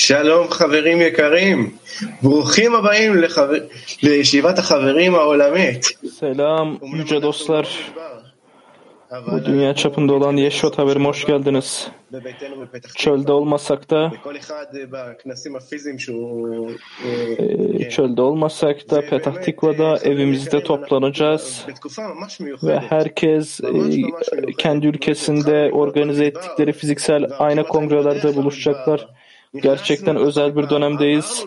שלום 0.00 0.48
חברים 0.50 1.00
יקרים, 1.00 1.76
ברוכים 2.22 2.74
הבאים 2.74 3.16
לחבר... 3.16 3.58
לישיבת 4.02 4.58
החברים 4.58 5.14
העולמית. 5.14 5.84
Selam 6.20 6.78
yüce 6.82 7.22
dostlar. 7.22 7.66
Bu 9.32 9.44
dünya 9.44 9.74
çapında 9.74 10.14
olan 10.14 10.36
Yeşot 10.36 10.78
haberime 10.78 11.04
hoş 11.04 11.24
geldiniz. 11.26 11.88
Çölde 12.96 13.32
olmasak 13.32 13.90
da 13.90 14.12
e, 17.78 17.88
çölde 17.88 18.22
olmasak 18.22 18.90
da 18.90 19.00
Petah 19.00 19.42
Tikva'da 19.42 19.98
evimizde 19.98 20.62
toplanacağız 20.62 21.66
ve 22.62 22.78
herkes 22.78 23.60
e, 23.60 23.66
kendi 24.58 24.86
ülkesinde 24.86 25.70
organize 25.72 26.24
ettikleri 26.24 26.72
fiziksel 26.72 27.26
ayna 27.38 27.62
kongrelerde 27.62 28.36
buluşacaklar. 28.36 29.08
Gerçekten 29.53 30.15
özel 30.15 30.55
bir 30.55 30.69
dönemdeyiz. 30.69 31.45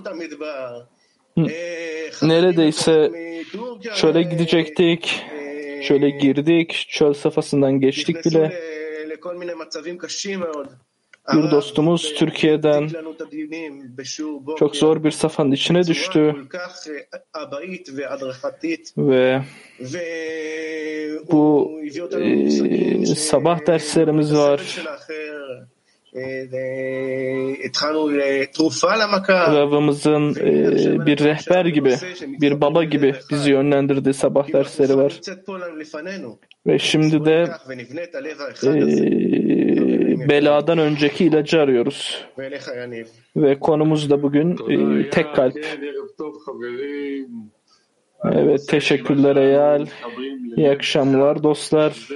Neredeyse 2.23 3.11
çöle 3.95 4.23
gidecektik. 4.23 5.23
Çöle 5.83 6.11
girdik. 6.11 6.87
Çöl 6.89 7.13
safhasından 7.13 7.81
geçtik 7.81 8.25
bile. 8.25 8.53
Bir 11.33 11.51
dostumuz 11.51 12.15
Türkiye'den 12.15 12.91
çok 14.59 14.77
zor 14.77 15.05
bir 15.05 15.11
safhanın 15.11 15.53
içine 15.53 15.87
düştü 15.87 16.35
ve 18.99 19.43
bu 21.33 21.73
e, 22.21 23.07
sabah 23.07 23.67
derslerimiz 23.67 24.35
var 24.35 24.83
Ravımızın 29.55 30.35
e, 30.41 31.07
bir 31.07 31.19
rehber 31.19 31.65
gibi, 31.67 31.95
bir 32.41 32.61
baba 32.61 32.85
gibi 32.85 33.15
bizi 33.31 33.51
yönlendirdiği 33.51 34.15
sabah 34.15 34.53
dersleri 34.53 34.97
var. 34.97 35.21
Ve 36.67 36.79
şimdi 36.79 37.25
de 37.25 37.45
e, 38.67 40.29
beladan 40.29 40.79
önceki 40.79 41.25
ilacı 41.25 41.61
arıyoruz. 41.61 42.25
Ve 43.37 43.59
konumuz 43.59 44.11
da 44.11 44.23
bugün 44.23 44.53
e, 44.53 45.11
tek 45.11 45.35
kalp. 45.35 45.55
Evet, 48.33 48.69
teşekkürler 48.69 49.37
Eyal. 49.37 49.87
İyi 50.57 50.71
akşamlar 50.71 51.43
dostlar. 51.43 52.09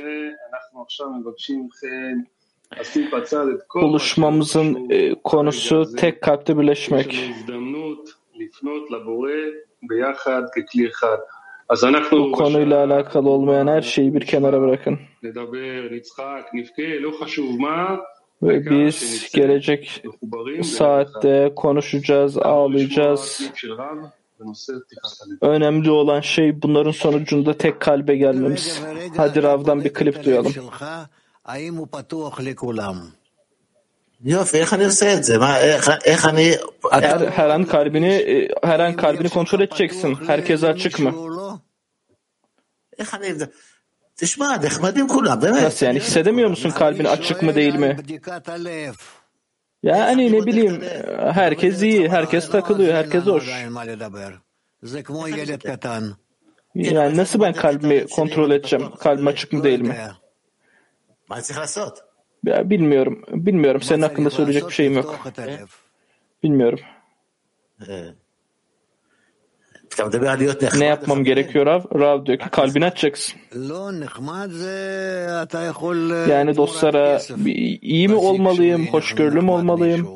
Buluşmamızın 3.83 4.91
e, 4.91 5.15
konusu 5.25 5.97
tek 5.97 6.23
kalpte 6.23 6.59
birleşmek. 6.59 7.31
Bu 12.13 12.33
konuyla 12.33 12.85
alakalı 12.85 13.31
olmayan 13.31 13.67
her 13.67 13.83
şeyi 13.83 14.15
bir 14.15 14.21
kenara 14.21 14.61
bırakın. 14.61 14.99
Ve 18.43 18.71
biz 18.71 19.31
gelecek 19.35 20.03
saatte 20.63 21.53
konuşacağız, 21.57 22.39
ağlayacağız. 22.39 23.51
Önemli 25.41 25.91
olan 25.91 26.21
şey 26.21 26.63
bunların 26.63 26.91
sonucunda 26.91 27.53
tek 27.55 27.81
kalbe 27.81 28.17
gelmemiz. 28.17 28.83
Hadi 29.17 29.43
Rav'dan 29.43 29.85
bir 29.85 29.93
klip 29.93 30.25
duyalım. 30.25 30.53
האם 31.48 31.76
הוא 31.76 31.88
פתוח 31.92 32.40
לכולם? 32.40 33.10
יופי, 34.26 34.58
איך 34.58 34.74
אני 34.74 34.86
עושה 34.86 35.14
את 35.14 35.24
זה? 35.24 35.38
מה, 35.38 35.60
איך, 35.60 35.90
איך 36.06 36.26
אני... 36.26 36.54
Her, 36.92 37.30
her 37.38 37.50
an 37.50 37.66
kalbini 37.66 38.48
her 38.64 38.80
an 38.80 38.96
kalbini 38.96 39.30
kontrol 39.30 39.60
edeceksin. 39.60 40.16
Herkese 40.28 40.68
açık 40.68 41.00
mı? 41.00 41.12
איך 43.00 43.14
אני... 43.14 43.34
תשמע, 44.16 44.58
נחמדים 44.62 45.08
כולם, 45.08 45.40
באמת. 45.42 45.64
Nasıl 45.64 45.86
yani 45.86 46.00
hissedemiyor 46.00 46.50
musun 46.50 46.70
kalbin 46.70 47.06
açık 47.06 47.42
mı 47.42 47.56
değil 47.56 47.76
mi? 47.76 47.98
Yani 49.84 50.32
ne 50.32 50.46
bileyim 50.46 50.82
herkes 51.34 51.82
iyi, 51.82 52.10
herkes 52.10 52.50
takılıyor, 52.50 52.94
herkes 52.94 53.26
hoş. 53.26 53.48
Yani 56.76 57.18
nasıl 57.18 57.42
ben 57.42 57.54
kalbimi 57.54 58.08
kontrol 58.08 58.52
edeceğim? 58.52 58.92
Kalbim 59.00 59.28
açık 59.28 59.54
mı 59.54 59.64
değil 59.64 59.82
mi? 59.82 60.12
Ya 62.45 62.71
bilmiyorum. 62.71 63.23
Bilmiyorum. 63.29 63.81
Senin 63.81 64.03
hakkında 64.03 64.31
söyleyecek 64.31 64.69
bir 64.69 64.75
şeyim 64.75 64.93
yok. 64.95 65.19
Bilmiyorum. 66.43 66.79
Ne 70.81 70.85
yapmam 70.87 71.25
gerekiyor 71.25 71.67
Rav? 71.67 71.83
Rav 72.01 72.27
diyor 72.27 72.39
ki 72.39 72.51
kalbini 72.51 72.85
açacaksın. 72.85 73.41
Yani 76.29 76.57
dostlara 76.57 77.21
iyi 77.83 78.09
mi 78.09 78.15
olmalıyım, 78.15 78.87
hoşgörülü 78.93 79.41
mü 79.41 79.51
olmalıyım? 79.51 80.07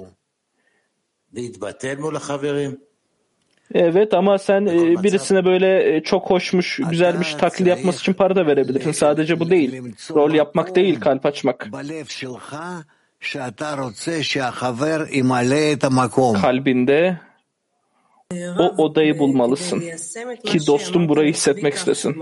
Evet 3.75 4.15
ama 4.15 4.39
sen 4.39 4.67
birisine 5.03 5.45
böyle 5.45 6.03
çok 6.03 6.31
hoşmuş, 6.31 6.81
güzelmiş 6.91 7.35
taklit 7.35 7.69
yapması 7.69 8.01
için 8.01 8.13
para 8.13 8.37
da 8.37 8.47
verebilirsin. 8.47 8.93
Sadece 8.93 9.41
bu 9.41 9.51
değil. 9.51 9.83
Rol 10.11 10.35
yapmak 10.35 10.75
değil, 10.75 11.01
kalp 11.01 11.27
açmak. 11.27 11.69
Kalbinde 16.41 17.21
o 18.59 18.83
odayı 18.85 19.19
bulmalısın 19.19 19.83
ki 20.45 20.67
dostum 20.67 21.09
burayı 21.09 21.33
hissetmek 21.33 21.75
istesin. 21.75 22.17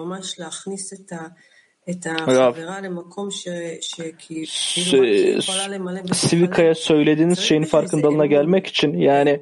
Rav, 2.27 2.55
Sivika'ya 6.13 6.75
söylediğiniz 6.75 7.39
şeyin 7.39 7.63
farkındalığına 7.63 8.27
gelmek 8.27 8.67
için 8.67 8.93
yani 8.99 9.41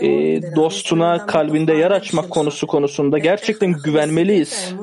e, 0.00 0.40
dostuna 0.56 1.26
kalbinde 1.26 1.72
yer 1.72 1.90
açmak 1.90 2.30
konusu 2.30 2.66
konusunda 2.66 3.18
gerçekten 3.18 3.72
güvenmeliyiz. 3.84 4.74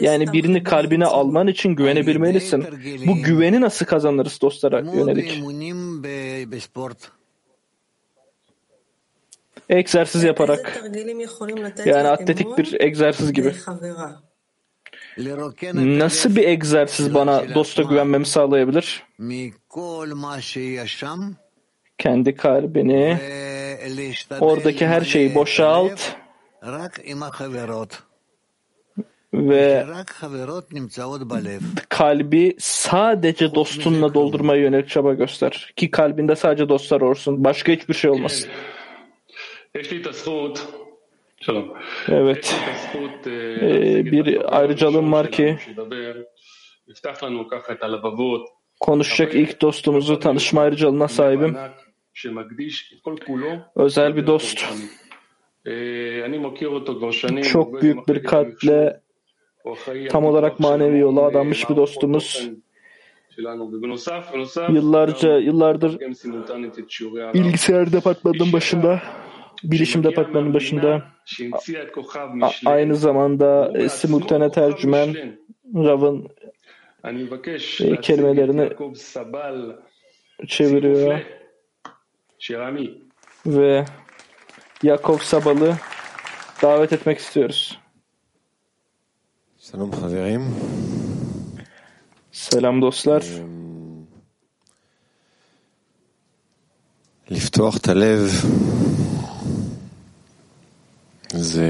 Yani 0.00 0.32
birini 0.32 0.62
kalbine 0.62 1.06
alman 1.06 1.46
için 1.46 1.70
güvenebilmelisin. 1.70 2.64
Bu 3.06 3.22
güveni 3.22 3.60
nasıl 3.60 3.86
kazanırız 3.86 4.40
dostlara 4.40 4.80
yönelik? 4.80 5.42
Egzersiz 9.68 10.22
yaparak. 10.22 10.84
Yani 11.84 12.08
atletik 12.08 12.58
bir 12.58 12.80
egzersiz 12.80 13.32
gibi. 13.32 13.54
Nasıl 15.98 16.36
bir 16.36 16.44
egzersiz 16.48 17.14
bana 17.14 17.54
dosta 17.54 17.82
güvenmemi 17.90 18.26
sağlayabilir? 18.26 19.02
Kendi 21.98 22.34
kalbini, 22.36 23.18
oradaki 24.40 24.86
her 24.86 25.00
şeyi 25.00 25.34
boşalt 25.34 26.00
ve 29.34 29.84
kalbi 31.88 32.56
sadece 32.58 33.54
dostunla 33.54 34.14
doldurmaya 34.14 34.62
yönelik 34.62 34.88
çaba 34.88 35.14
göster. 35.14 35.72
Ki 35.76 35.90
kalbinde 35.90 36.36
sadece 36.36 36.68
dostlar 36.68 37.00
olsun. 37.00 37.44
Başka 37.44 37.72
hiçbir 37.72 37.94
şey 37.94 38.10
olmasın. 38.10 38.50
Evet. 42.08 42.54
Ee, 43.26 44.04
bir 44.12 44.56
ayrıcalığım 44.58 45.12
var 45.12 45.30
ki 45.30 45.58
konuşacak 48.80 49.34
ilk 49.34 49.62
dostumuzu 49.62 50.18
tanışma 50.20 50.60
ayrıcalığına 50.60 51.08
sahibim. 51.08 51.56
Özel 53.76 54.16
bir 54.16 54.26
dost. 54.26 54.64
Çok 57.42 57.82
büyük 57.82 58.08
bir 58.08 58.22
kalple. 58.24 59.00
tam 60.10 60.24
olarak 60.24 60.60
manevi 60.60 60.98
yola 60.98 61.22
adanmış 61.22 61.70
bir 61.70 61.76
dostumuz. 61.76 62.48
Yıllarca, 64.72 65.38
yıllardır 65.38 66.00
bilgisayar 67.34 67.92
departmanının 67.92 68.52
başında 68.52 69.02
bilişim 69.64 70.04
departmanının 70.04 70.54
başında 70.54 71.02
aynı 72.66 72.96
zamanda 72.96 73.72
e, 73.78 73.88
simultane 73.88 74.50
tercümen 74.50 75.38
Rav'ın 75.74 76.28
e, 77.80 78.00
kelimelerini 78.00 78.70
çeviriyor 80.46 81.20
ve 83.46 83.84
Yakov 84.82 85.18
Sabal'ı 85.18 85.76
davet 86.62 86.92
etmek 86.92 87.18
istiyoruz. 87.18 87.78
Selam 89.58 89.92
haberim. 89.92 90.56
Selam 92.32 92.82
dostlar. 92.82 93.24
Liftuach 97.30 97.78
talev 97.78 98.28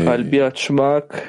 kalbi 0.04 0.44
açmak 0.44 1.28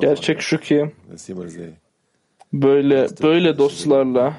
gerçek 0.00 0.40
şu 0.40 0.60
ki 0.60 0.90
böyle 2.52 3.08
böyle 3.22 3.58
dostlarla 3.58 4.34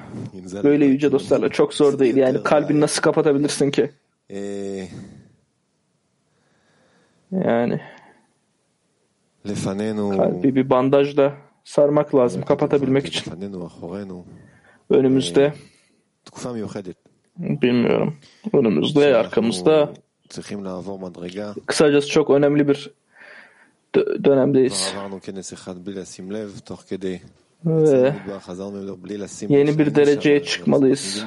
böyle 0.62 0.84
yüce 0.84 1.12
dostlarla 1.12 1.48
çok 1.48 1.74
zor 1.74 1.98
değil 1.98 2.16
yani 2.16 2.42
kalbini 2.42 2.80
nasıl 2.80 3.02
kapatabilirsin 3.02 3.70
ki 3.70 3.90
yani 7.30 7.80
kalbi 10.16 10.54
bir 10.54 10.70
bandajla 10.70 11.34
sarmak 11.64 12.14
lazım 12.14 12.42
kapatabilmek 12.42 13.06
için 13.06 13.32
önümüzde 14.90 15.54
Bilmiyorum. 17.38 18.16
Önümüzde, 18.52 19.00
arkamızda. 19.16 19.92
Kısacası 21.66 22.08
çok 22.08 22.30
önemli 22.30 22.68
bir 22.68 22.90
dö- 23.94 24.24
dönemdeyiz. 24.24 24.92
Ve 27.66 28.14
yeni 29.50 29.78
bir 29.78 29.94
dereceye 29.94 30.34
çıkmalıyız. 30.44 31.22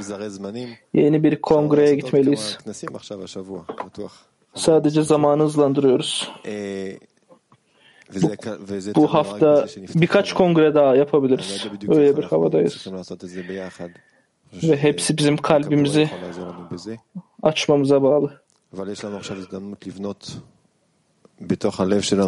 Yeni 0.94 1.24
bir 1.24 1.42
kongreye 1.42 1.86
gitmeliyiz. 2.06 2.58
Sadece 4.56 5.04
zamanı 5.04 5.44
hızlandırıyoruz. 5.44 6.32
Bu, 8.24 8.30
bu 8.96 9.08
hafta 9.14 9.56
birkaç 10.02 10.34
kongre 10.34 10.76
daha 10.76 10.96
yapabiliriz. 10.96 11.46
Öyle 11.98 12.18
bir 12.18 12.24
havadayız 12.30 12.74
ve 14.64 14.78
hepsi 14.78 15.18
bizim 15.18 15.38
kalbimizi 15.38 16.10
açmamıza 17.44 18.02
bağlı. 18.04 18.42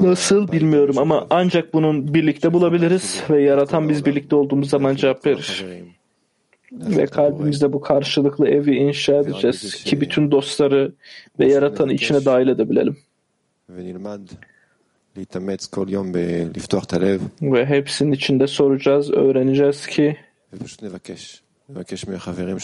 Nasıl 0.09 0.51
bilmiyorum 0.51 0.97
ama 0.97 1.27
ancak 1.29 1.73
bunun 1.73 2.13
birlikte 2.13 2.53
bulabiliriz 2.53 3.23
ve 3.29 3.41
yaratan 3.43 3.89
biz 3.89 4.05
birlikte 4.05 4.35
olduğumuz 4.35 4.69
zaman 4.69 4.95
cevap 4.95 5.25
verir. 5.25 5.65
Ve 6.71 7.05
kalbimizde 7.05 7.73
bu 7.73 7.81
karşılıklı 7.81 8.47
evi 8.47 8.75
inşa 8.75 9.15
edeceğiz 9.15 9.83
ki 9.83 10.01
bütün 10.01 10.31
dostları 10.31 10.93
ve 11.39 11.51
yaratanı 11.51 11.93
içine 11.93 12.25
dahil 12.25 12.47
edebilelim. 12.47 12.97
Ve 17.41 17.65
hepsinin 17.65 18.11
içinde 18.11 18.47
soracağız, 18.47 19.11
öğreneceğiz 19.11 19.87
ki 19.87 20.17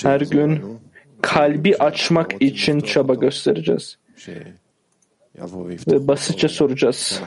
her 0.10 0.22
gün 0.22 0.80
kalbi 1.22 1.76
açmak 1.78 2.42
için 2.42 2.80
çaba 2.80 3.14
göstereceğiz. 3.14 3.98
Ve 5.94 6.08
basitçe 6.08 6.48
soracağız. 6.48 7.22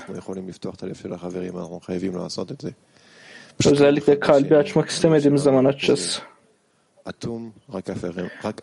Özellikle 3.73 4.21
kalbi 4.21 4.57
açmak 4.57 4.89
istemediğimiz 4.89 5.43
zaman 5.43 5.65
açacağız. 5.65 6.23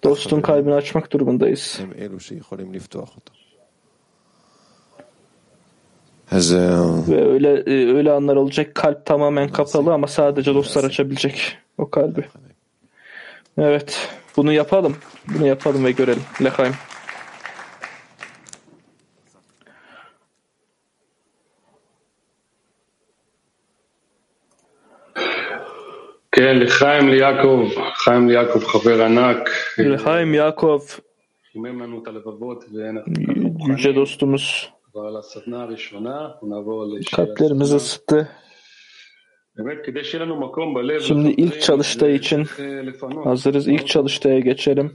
Dostun 0.03 0.41
kalbini 0.41 0.73
açmak 0.73 1.11
durumundayız. 1.11 1.79
Ve 7.07 7.27
öyle 7.27 7.49
e, 7.49 7.93
öyle 7.95 8.11
anlar 8.11 8.35
olacak. 8.35 8.75
Kalp 8.75 9.05
tamamen 9.05 9.49
kapalı 9.49 9.93
ama 9.93 10.07
sadece 10.07 10.53
dostlar 10.53 10.83
açabilecek 10.83 11.57
o 11.77 11.89
kalbi. 11.89 12.25
Evet. 13.58 14.08
Bunu 14.36 14.52
yapalım. 14.52 14.96
Bunu 15.28 15.46
yapalım 15.46 15.84
ve 15.84 15.92
görelim. 15.92 16.22
Lehaim. 16.40 16.74
כן, 26.32 26.56
לחיים 26.56 27.08
ליעקב, 27.08 27.66
חיים 27.94 28.28
ליעקב 28.28 28.64
חבר 28.64 29.02
ענק, 29.02 29.48
Lehaim 29.78 30.30
Yakov 30.38 31.00
חימם 31.52 31.82
לנו 31.82 32.02
את 32.02 32.08
הלבבות 32.08 32.64
ואנחנו 32.72 33.74
yüce 33.74 33.92
dostumuz 33.94 34.66
כבר 34.92 35.00
על 35.00 35.16
הסדנה 35.16 35.62
הראשונה, 35.62 36.26
אנחנו 36.26 36.48
נעבור 36.48 36.84
לשאלה 36.86 37.24
Şimdi 41.07 41.29
ilk 41.29 41.61
çalıştığı 41.61 42.09
için 42.09 42.45
hazırız. 43.23 43.67
İlk 43.67 43.87
çalıştaya 43.87 44.39
geçelim. 44.39 44.91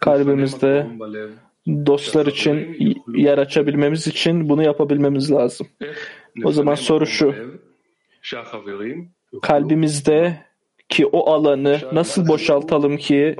Kalbimizde 0.00 0.86
dostlar 1.66 2.26
için 2.26 2.76
yer 3.14 3.38
açabilmemiz 3.38 4.06
için 4.06 4.48
bunu 4.48 4.62
yapabilmemiz 4.62 5.32
lazım. 5.32 5.66
O 6.44 6.52
zaman 6.52 6.74
soru 6.74 7.06
şu. 7.06 7.34
Kalbimizde 9.42 10.38
ki 10.88 11.06
o 11.06 11.30
alanı 11.30 11.78
nasıl 11.92 12.28
boşaltalım 12.28 12.96
ki 12.96 13.36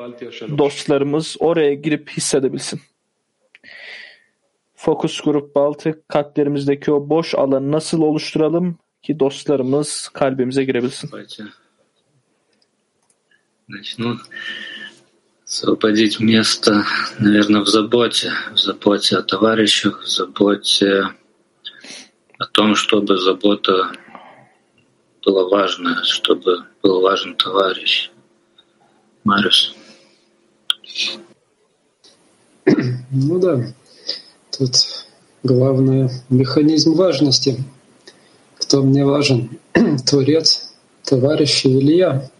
dostlarımız 0.58 1.36
oraya 1.40 1.74
girip 1.74 2.10
hissedebilsin? 2.10 2.80
Fokus 4.80 5.20
grup 5.20 5.54
Baltık 5.54 6.08
kalplerimizdeki 6.08 6.92
o 6.92 7.08
boş 7.08 7.34
alanı 7.34 7.72
nasıl 7.72 8.02
oluşturalım 8.02 8.78
ki 9.02 9.20
dostlarımız 9.20 10.08
kalbimize 10.12 10.64
girebilsin. 10.64 11.10
Начну. 13.68 14.18
Освободить 15.46 16.20
место, 16.20 16.84
наверное, 17.20 17.60
в 17.60 17.66
заботе. 17.66 18.30
В 18.54 18.58
заботе 18.58 19.16
о 19.16 19.22
товарищах, 19.22 19.94
в 20.02 20.08
заботе 20.18 20.90
о 22.38 22.46
том, 22.46 22.74
чтобы 22.74 23.18
забота 23.18 23.92
была 25.26 25.48
важна, 25.48 26.02
чтобы 26.04 26.64
был 26.82 27.02
важен 27.02 27.34
товарищ. 27.34 28.10
Мариус. 29.24 29.74
Ну 33.10 33.38
да, 33.40 33.74
тут 34.58 35.06
главное 35.42 36.10
механизм 36.28 36.94
важности. 36.94 37.64
Кто 38.58 38.82
мне 38.82 39.04
важен? 39.04 39.58
Творец, 40.06 40.72
товарищи 41.04 41.68
или 41.68 41.96
я? 41.96 42.30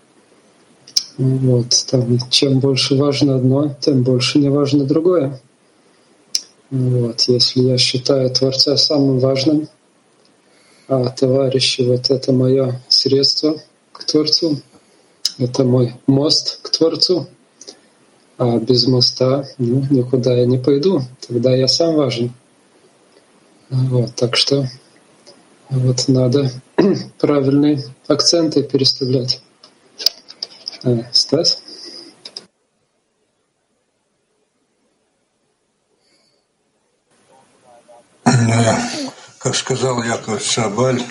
Вот, 1.17 1.87
там, 1.91 2.19
чем 2.31 2.61
больше 2.61 2.97
важно 2.97 3.37
одно, 3.37 3.75
тем 3.81 4.03
больше 4.03 4.39
не 4.39 4.51
важно 4.51 4.85
другое. 4.85 5.41
Вот, 6.71 7.23
если 7.23 7.63
я 7.63 7.79
считаю 7.79 8.31
Творца 8.31 8.77
самым 8.77 9.19
важным, 9.19 9.69
а 10.87 11.09
товарищи 11.09 11.83
вот 11.83 12.11
это 12.11 12.33
мое 12.33 12.81
средство 12.89 13.61
к 13.93 14.05
Творцу, 14.05 14.61
это 15.39 15.65
мой 15.65 15.95
мост 16.07 16.61
к 16.63 16.71
Творцу, 16.71 17.27
а 18.39 18.59
без 18.59 18.87
моста 18.87 19.45
ну, 19.59 19.85
никуда 19.91 20.35
я 20.35 20.47
не 20.47 20.59
пойду, 20.59 21.03
тогда 21.27 21.55
я 21.55 21.67
сам 21.67 21.97
важен. 21.97 22.33
Вот, 23.69 24.15
так 24.15 24.37
что 24.37 24.67
вот 25.69 26.05
надо 26.07 26.51
правильные 27.19 27.83
акценты 28.07 28.63
переставлять. 28.63 29.43
А, 30.85 31.03
Стас? 31.13 31.61
Да, 38.25 38.81
как 39.39 39.57
сказал 39.57 40.03
Яков 40.05 40.43
Шабаль, 40.43 41.03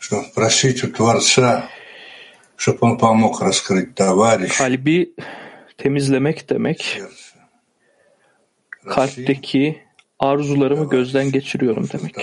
что 0.00 0.24
просить 0.34 0.82
у 0.82 0.88
Творца, 0.88 1.68
чтобы 2.56 2.78
он 2.82 2.98
помог 2.98 3.40
раскрыть 3.40 3.94
товарищ, 3.94 4.60
Kalbi 4.60 5.12
Temizlemek 5.78 6.50
demek, 6.50 7.00
kalpteki 8.86 9.82
arzularımı 10.18 10.90
gözden 10.90 11.32
geçiriyorum 11.32 11.88
demek. 11.92 12.16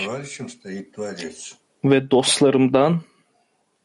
Ve 1.84 2.10
dostlarımdan, 2.10 3.00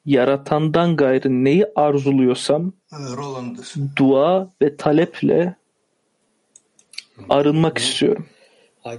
yaratandan 0.05 0.95
gayrı 0.95 1.29
neyi 1.43 1.65
arzuluyorsam 1.75 2.73
dua 3.95 4.53
ve 4.61 4.75
taleple 4.77 5.55
arınmak 7.29 7.77
istiyorum. 7.77 8.25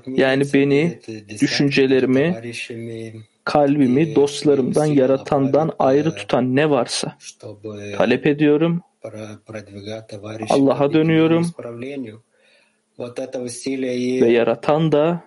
Yani 0.07 0.45
beni, 0.55 1.01
düşüncelerimi, 1.41 2.55
kalbimi 3.45 4.15
dostlarımdan, 4.15 4.87
yaratandan 4.87 5.73
ayrı 5.79 6.15
tutan 6.15 6.57
ne 6.57 6.71
varsa 6.71 7.19
talep 7.97 8.27
ediyorum 8.27 8.83
Allah'a 10.50 10.94
dönüyorum. 10.94 11.52
Ve 14.22 14.32
yaratan 14.32 14.92
da 14.92 15.24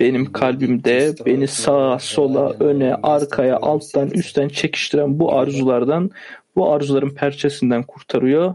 benim 0.00 0.32
kalbimde 0.32 1.14
beni 1.26 1.48
sağa, 1.48 1.98
sola, 1.98 2.50
öne, 2.60 2.94
arkaya, 3.02 3.56
alttan, 3.56 4.10
üstten 4.10 4.48
çekiştiren 4.48 5.18
bu 5.18 5.32
arzulardan, 5.32 6.10
bu 6.56 6.72
arzuların 6.72 7.10
perçesinden 7.10 7.82
kurtarıyor 7.82 8.54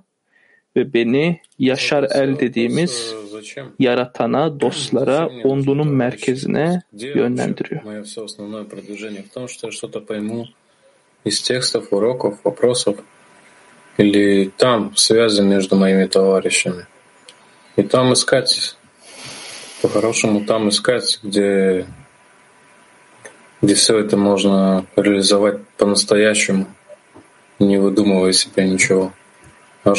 ve 0.75 0.93
beni 0.93 1.39
Yaşar 1.59 2.03
El 2.03 2.39
dediğimiz 2.39 3.13
yaratana, 3.79 4.59
dostlara, 4.59 5.29
ondunun 5.43 5.87
merkezine 5.87 6.81
yönlendiriyor. 6.93 7.81
из 11.27 11.41
текстов, 11.41 11.91
уроков, 11.91 12.39
вопросов, 12.45 12.95
или 13.96 14.48
там 14.56 14.96
связи 14.96 15.42
между 15.42 15.76
моими 15.76 16.06
товарищами. 16.06 16.86
И 17.76 17.82
там 17.82 18.12
искать, 18.12 18.76
по-хорошему 19.80 20.44
там 20.44 20.68
искать, 20.68 21.18
где, 21.22 21.86
где 23.60 23.74
все 23.74 23.98
это 23.98 24.16
можно 24.16 24.86
реализовать 24.96 25.66
по-настоящему, 25.78 26.66
не 27.58 27.78
выдумывая 27.78 28.32
себе 28.32 28.68
ничего, 28.68 29.12
а. 29.84 29.94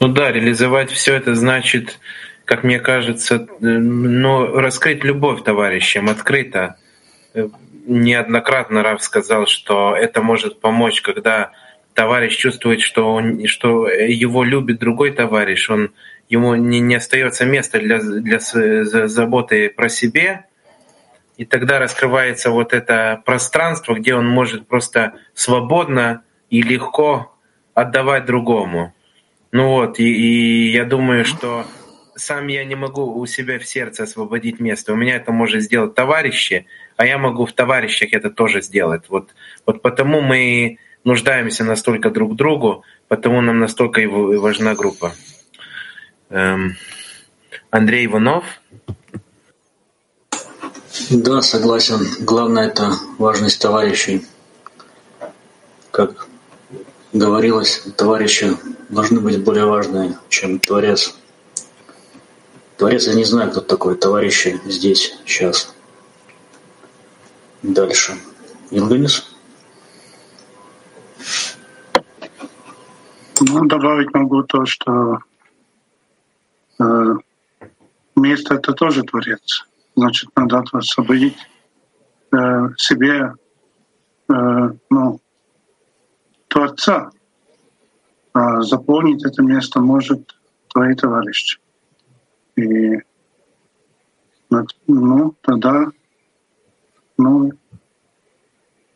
Ну 0.00 0.08
да, 0.08 0.30
реализовать 0.30 0.90
все 0.90 1.14
это 1.14 1.34
значит, 1.34 1.98
как 2.44 2.62
мне 2.62 2.78
кажется, 2.78 3.46
ну, 3.60 4.58
раскрыть 4.58 5.04
любовь 5.04 5.42
товарищам 5.42 6.08
открыто. 6.08 6.76
Неоднократно 7.86 8.82
Рав 8.82 9.02
сказал, 9.02 9.46
что 9.46 9.96
это 9.96 10.22
может 10.22 10.60
помочь, 10.60 11.00
когда 11.00 11.52
товарищ 11.94 12.36
чувствует, 12.36 12.80
что, 12.80 13.12
он, 13.12 13.46
что 13.46 13.88
его 13.88 14.44
любит 14.44 14.78
другой 14.78 15.12
товарищ, 15.12 15.70
он, 15.70 15.92
ему 16.28 16.54
не, 16.54 16.80
не 16.80 16.96
остается 16.96 17.44
места 17.44 17.78
для, 17.78 17.98
для 18.00 18.40
заботы 18.40 19.70
про 19.70 19.88
себе, 19.88 20.44
и 21.36 21.44
тогда 21.44 21.78
раскрывается 21.78 22.50
вот 22.50 22.72
это 22.72 23.22
пространство, 23.24 23.94
где 23.94 24.14
он 24.14 24.28
может 24.28 24.68
просто 24.68 25.14
свободно 25.34 26.22
и 26.50 26.62
легко 26.62 27.34
отдавать 27.74 28.26
другому. 28.26 28.94
Ну 29.50 29.70
вот, 29.70 29.98
и, 29.98 30.04
и 30.04 30.72
я 30.72 30.84
думаю, 30.84 31.24
что 31.24 31.64
сам 32.16 32.46
я 32.48 32.64
не 32.64 32.74
могу 32.74 33.18
у 33.18 33.26
себя 33.26 33.58
в 33.58 33.66
сердце 33.66 34.04
освободить 34.04 34.60
место. 34.60 34.92
У 34.92 34.96
меня 34.96 35.16
это 35.16 35.32
может 35.32 35.62
сделать 35.62 35.94
товарищи, 35.94 36.66
а 36.96 37.06
я 37.06 37.18
могу 37.18 37.46
в 37.46 37.52
товарищах 37.52 38.12
это 38.12 38.30
тоже 38.30 38.62
сделать. 38.62 39.04
Вот, 39.08 39.30
вот 39.66 39.82
потому 39.82 40.20
мы 40.20 40.78
нуждаемся 41.04 41.64
настолько 41.64 42.10
друг 42.10 42.32
к 42.32 42.36
другу, 42.36 42.84
потому 43.08 43.40
нам 43.40 43.58
настолько 43.58 44.00
и 44.00 44.06
важна 44.06 44.74
группа. 44.74 45.14
Эм, 46.30 46.76
Андрей 47.70 48.06
Иванов. 48.06 48.44
Да, 51.10 51.42
согласен. 51.42 52.06
Главное 52.20 52.68
это 52.68 52.92
важность 53.18 53.60
товарищей. 53.60 54.24
Как 55.90 56.26
говорилось, 57.12 57.82
товарищи 57.96 58.56
должны 58.88 59.20
быть 59.20 59.42
более 59.42 59.66
важны, 59.66 60.16
чем 60.28 60.58
Творец. 60.58 61.14
Творец, 62.84 63.06
я 63.06 63.14
не 63.14 63.24
знаю, 63.24 63.50
кто 63.50 63.62
такой. 63.62 63.96
Товарищи 63.96 64.60
здесь, 64.66 65.18
сейчас. 65.24 65.74
Дальше. 67.62 68.12
Илганис? 68.70 69.34
Ну, 73.40 73.64
добавить 73.64 74.12
могу 74.12 74.42
то, 74.42 74.66
что 74.66 75.20
э, 76.78 77.14
место— 78.16 78.54
это 78.56 78.74
тоже 78.74 79.02
Творец. 79.02 79.66
Значит, 79.96 80.28
надо 80.36 80.62
освободить 80.72 81.38
э, 82.32 82.68
себе 82.76 83.32
э, 84.28 84.34
ну, 84.90 85.20
Творца, 86.48 87.10
а 88.34 88.60
заполнить 88.60 89.24
это 89.24 89.40
место 89.40 89.80
может 89.80 90.36
твои 90.68 90.94
товарищи. 90.94 91.63
И 92.56 92.98
ну, 94.86 95.34
тогда 95.40 95.86
ну, 97.16 97.50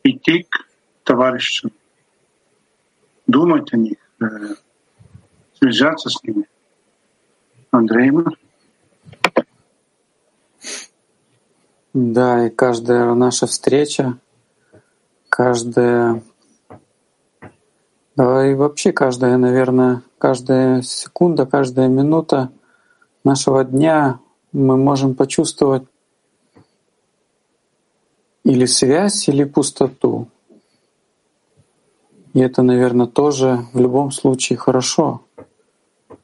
идти 0.03 0.43
к 0.43 0.67
товарищам, 1.03 1.71
думать 3.27 3.73
о 3.73 3.77
них, 3.77 3.97
э, 4.21 4.25
связаться 5.53 6.09
с 6.09 6.23
ними. 6.23 6.47
Андрей? 7.71 8.11
Да, 11.93 12.47
и 12.47 12.49
каждая 12.49 13.13
наша 13.13 13.47
встреча, 13.47 14.17
каждая 15.29 16.23
и 18.17 18.53
вообще 18.53 18.91
каждая, 18.91 19.37
наверное, 19.37 20.01
каждая 20.17 20.81
секунда, 20.81 21.45
каждая 21.45 21.87
минута 21.87 22.51
нашего 23.23 23.63
дня 23.63 24.19
мы 24.51 24.77
можем 24.77 25.15
почувствовать 25.15 25.83
или 28.43 28.65
связь, 28.65 29.27
или 29.27 29.43
пустоту. 29.43 30.27
И 32.33 32.39
это, 32.39 32.61
наверное, 32.61 33.07
тоже 33.07 33.65
в 33.73 33.79
любом 33.79 34.11
случае 34.11 34.57
хорошо, 34.57 35.21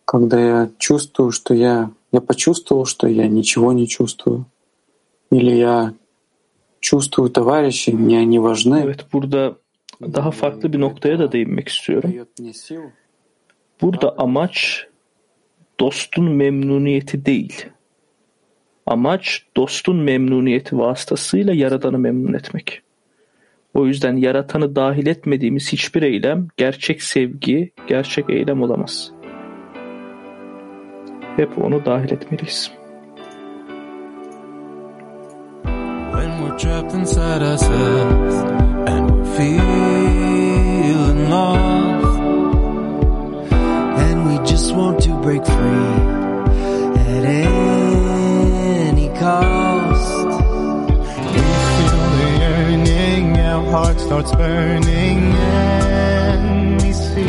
когда 0.06 0.40
я 0.40 0.70
чувствую, 0.78 1.32
что 1.32 1.54
я, 1.54 1.92
я 2.12 2.22
почувствовал, 2.22 2.86
что 2.86 3.08
я 3.08 3.28
ничего 3.28 3.74
не 3.74 3.88
чувствую, 3.88 4.46
или 5.32 5.52
я 5.52 5.94
чувствую 6.80 7.30
товарищей, 7.32 7.94
мне 7.94 8.20
они 8.20 8.40
важны. 8.40 8.82
Evet, 8.84 9.06
burada 9.12 9.56
daha 10.02 10.32
farklı 10.32 10.74
bir 10.74 10.80
noktaya 10.80 11.20
da 11.20 11.32
değinmek 11.32 11.68
istiyorum. 11.68 12.14
Burada 13.82 14.16
amaç 14.18 14.88
dostun 15.80 16.30
memnuniyeti 16.30 17.26
değil. 17.26 17.66
Amaç 18.86 19.46
dostun 19.58 19.98
memnuniyeti 19.98 20.78
vasıtasıyla 20.78 21.54
Yaradan'ı 21.54 22.00
memnun 22.00 22.34
etmek. 22.34 22.82
O 23.74 23.86
yüzden 23.86 24.16
Yaratan'ı 24.16 24.76
dahil 24.76 25.08
etmediğimiz 25.08 25.74
hiçbir 25.74 26.02
eylem 26.02 26.48
gerçek 26.58 27.04
sevgi, 27.04 27.72
gerçek 27.88 28.30
eylem 28.30 28.62
olamaz. 28.62 29.12
Hep 31.36 31.58
onu 31.64 31.86
dahil 31.86 32.12
etmeliyiz. 32.12 32.72
When 36.14 36.32
we're 36.40 36.58
trapped 36.58 36.94
inside 36.94 37.44
ourselves 37.44 38.36
and 38.88 39.10
we're 39.10 39.26
feeling 39.38 39.95
break 45.26 45.44
free 45.44 45.54
at 47.02 47.26
any 47.26 49.08
cost. 49.18 50.28
We 51.34 51.42
feel 51.76 52.00
the 52.20 52.30
yearning, 52.42 53.28
our 53.40 53.66
heart 53.72 53.98
starts 54.00 54.32
burning, 54.36 55.20
and 55.34 56.80
we 56.80 56.92
see 56.94 57.28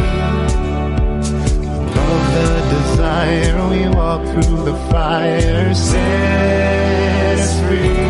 of 2.05 2.23
the 2.37 2.51
desire. 2.75 3.57
We 3.71 3.83
walk 3.89 4.23
through 4.27 4.63
the 4.71 4.77
fire, 4.91 5.75
set 5.75 7.39
us 7.39 7.55
free. 7.63 8.05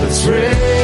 Let's 0.00 0.20
raise 0.26 0.75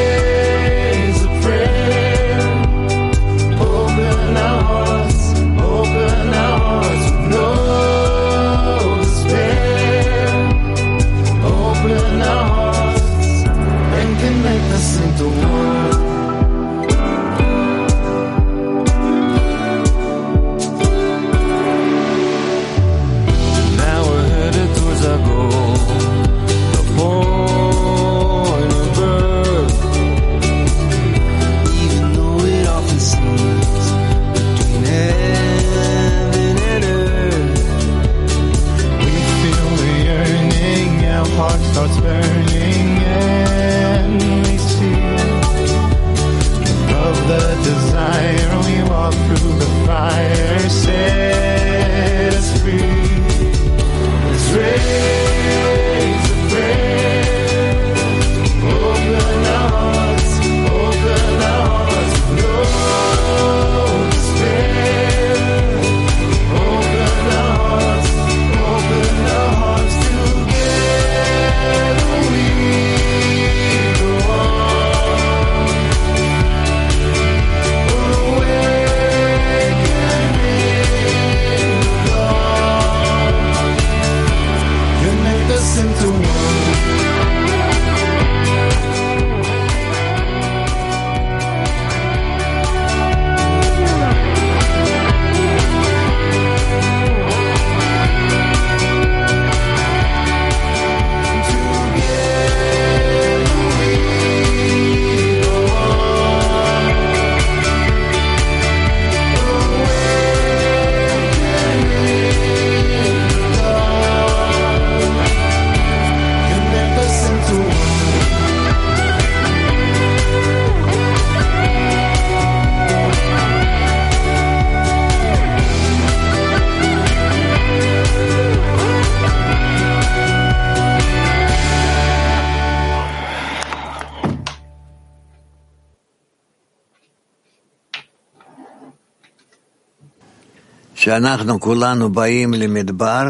שאנחנו 141.12 141.60
כולנו 141.60 142.10
באים 142.10 142.54
למדבר, 142.54 143.24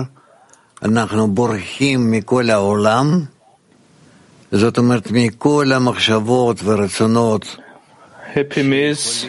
אנחנו 0.84 1.28
בורחים 1.28 2.12
מכל 2.12 2.50
העולם, 2.50 3.22
זאת 4.52 4.78
אומרת 4.78 5.12
מכל 5.12 5.72
המחשבות 5.74 6.58
ורצונות 6.63 7.58
Hepimiz 8.34 9.28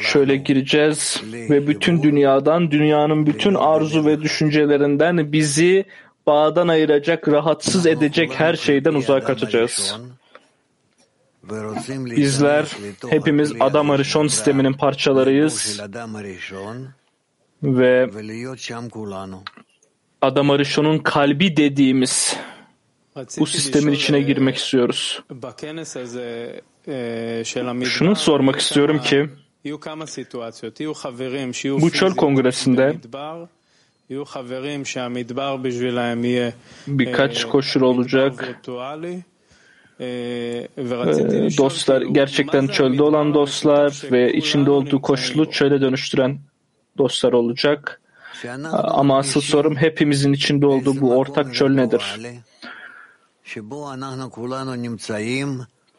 şöyle 0.00 0.36
gireceğiz 0.36 1.22
ve 1.50 1.66
bütün 1.66 2.02
dünyadan, 2.02 2.70
dünyanın 2.70 3.26
bütün 3.26 3.54
arzu 3.54 4.06
ve 4.06 4.20
düşüncelerinden 4.20 5.32
bizi 5.32 5.84
bağdan 6.26 6.68
ayıracak, 6.68 7.28
rahatsız 7.28 7.86
edecek 7.86 8.32
her 8.34 8.54
şeyden 8.54 8.94
uzak 8.94 9.26
kaçacağız. 9.26 9.96
Bizler 12.16 12.66
hepimiz 13.08 13.52
Adam 13.60 13.90
Arishon 13.90 14.26
sisteminin 14.26 14.72
parçalarıyız 14.72 15.80
ve 17.65 18.09
Adam 20.21 20.49
Arishon'un 20.49 20.97
kalbi 20.97 21.57
dediğimiz 21.57 22.37
bu 23.39 23.45
sistemin 23.45 23.91
içine 23.91 24.21
girmek 24.21 24.55
istiyoruz. 24.55 25.23
Şunu 27.85 28.15
sormak 28.15 28.59
istiyorum 28.59 28.99
ki 28.99 29.29
bu 31.81 31.91
çöl 31.91 32.15
kongresinde 32.15 32.95
birkaç 36.87 37.45
koşul 37.45 37.81
olacak. 37.81 38.61
Dostlar, 41.57 42.01
gerçekten 42.01 42.67
çölde 42.67 43.03
olan 43.03 43.33
dostlar 43.33 44.01
ve 44.11 44.33
içinde 44.33 44.71
olduğu 44.71 45.01
koşulu 45.01 45.51
çöle 45.51 45.81
dönüştüren 45.81 46.39
dostlar 46.97 47.33
olacak. 47.33 48.01
Ama 48.73 49.17
asıl 49.17 49.41
sorum 49.41 49.75
hepimizin 49.75 50.33
içinde 50.33 50.65
olduğu 50.65 51.01
bu 51.01 51.17
ortak 51.17 51.53
çöl 51.53 51.69
nedir? 51.69 52.19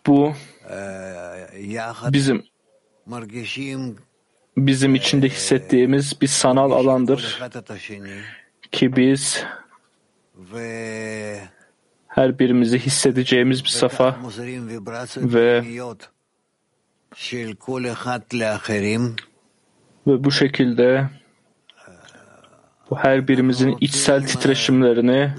Bu 0.06 0.32
bizim 2.12 2.44
bizim 4.56 4.94
içinde 4.94 5.28
hissettiğimiz 5.28 6.20
bir 6.20 6.26
sanal 6.26 6.70
alandır. 6.70 7.40
ki 8.72 8.96
biz 8.96 9.44
her 12.08 12.38
birimizi 12.38 12.78
hissedeceğimiz 12.78 13.64
bir 13.64 13.68
safa 13.68 14.16
ve 15.16 15.64
ve 20.06 20.24
bu 20.24 20.32
şekilde 20.32 21.08
bu 22.90 22.96
her 22.98 23.28
birimizin 23.28 23.76
içsel 23.80 24.26
titreşimlerini 24.26 25.32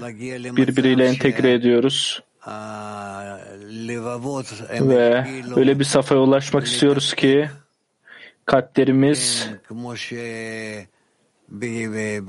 birbiriyle 0.56 1.06
entegre 1.06 1.52
ediyoruz. 1.52 2.22
Ve 4.80 5.26
öyle 5.56 5.78
bir 5.78 5.84
safhaya 5.84 6.20
ulaşmak 6.20 6.66
istiyoruz 6.66 7.14
ki 7.14 7.50
kalplerimiz 8.46 9.48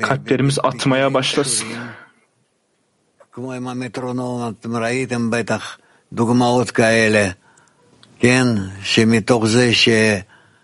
kalplerimiz 0.02 0.60
atmaya 0.64 1.14
başlasın. 1.14 1.68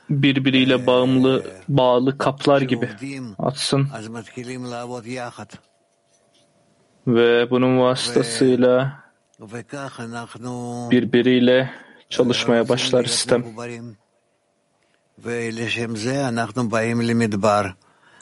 Birbiriyle 0.10 0.88
bağımlı 0.88 1.44
bağlı 1.68 2.18
kaplar 2.18 2.62
gibi 2.62 2.90
atsın. 3.40 3.90
Ve 7.08 7.50
bunun 7.52 7.80
vasıtasıyla 7.80 9.04
birbiriyle 10.92 11.72
çalışmaya 12.10 12.70
başlar 12.70 13.04
sistem. 13.04 13.46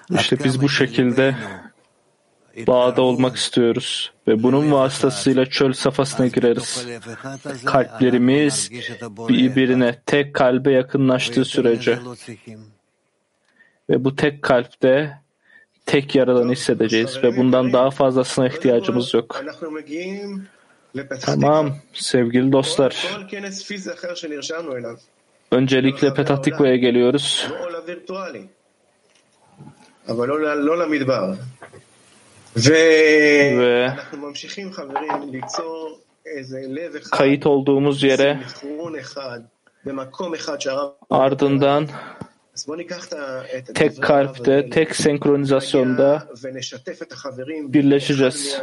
İşte 0.10 0.44
biz 0.44 0.62
bu 0.62 0.70
şekilde 0.70 1.36
bağda 2.58 3.02
olmak 3.02 3.36
istiyoruz 3.36 4.12
ve 4.28 4.44
bunun 4.44 4.72
vasıtasıyla 4.72 5.46
çöl 5.46 5.74
safhasına 5.74 6.28
gireriz. 6.28 6.88
Kalplerimiz 7.66 8.72
birbirine 9.30 9.96
tek 10.06 10.34
kalbe 10.34 10.72
yakınlaştığı 10.72 11.46
sürece 11.46 12.00
ve 13.90 14.04
bu 14.04 14.16
tek 14.16 14.42
kalpte 14.42 15.18
tek 15.86 16.16
yaradanı 16.16 16.52
hissedeceğiz 16.52 17.24
ve 17.24 17.38
bundan 17.38 17.74
daha 17.74 17.92
fazlasına 17.92 18.48
ihtiyacımız 18.48 19.14
yok. 19.14 19.44
Tamam 21.22 21.76
sevgili 21.94 22.52
dostlar. 22.52 23.08
Öncelikle 25.52 26.14
Petah 26.14 26.44
Tikva'ya 26.44 26.76
geliyoruz. 26.76 27.48
Ve 32.58 33.94
kayıt 37.12 37.46
olduğumuz 37.46 38.04
yere 38.04 38.40
ardından 41.10 41.88
tek 43.76 44.04
kalpte, 44.04 44.70
tek 44.70 44.96
senkronizasyonda 44.96 46.28
birleşeceğiz. 47.74 48.62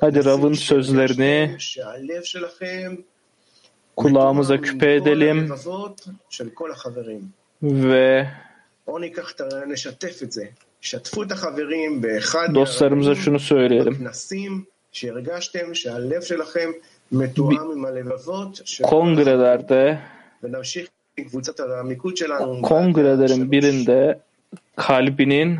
Hadi 0.00 0.24
Rav'ın 0.24 0.52
sözlerini 0.52 1.56
kulağımıza 3.96 4.60
küpe 4.60 4.94
edelim 4.94 5.54
ve 7.62 8.30
dostlarımıza 12.54 13.14
şunu 13.14 13.40
söyleyelim. 13.40 14.04
Kongrelerde 18.82 19.98
kongrelerin 22.62 23.52
birinde 23.52 24.18
kalbinin 24.76 25.58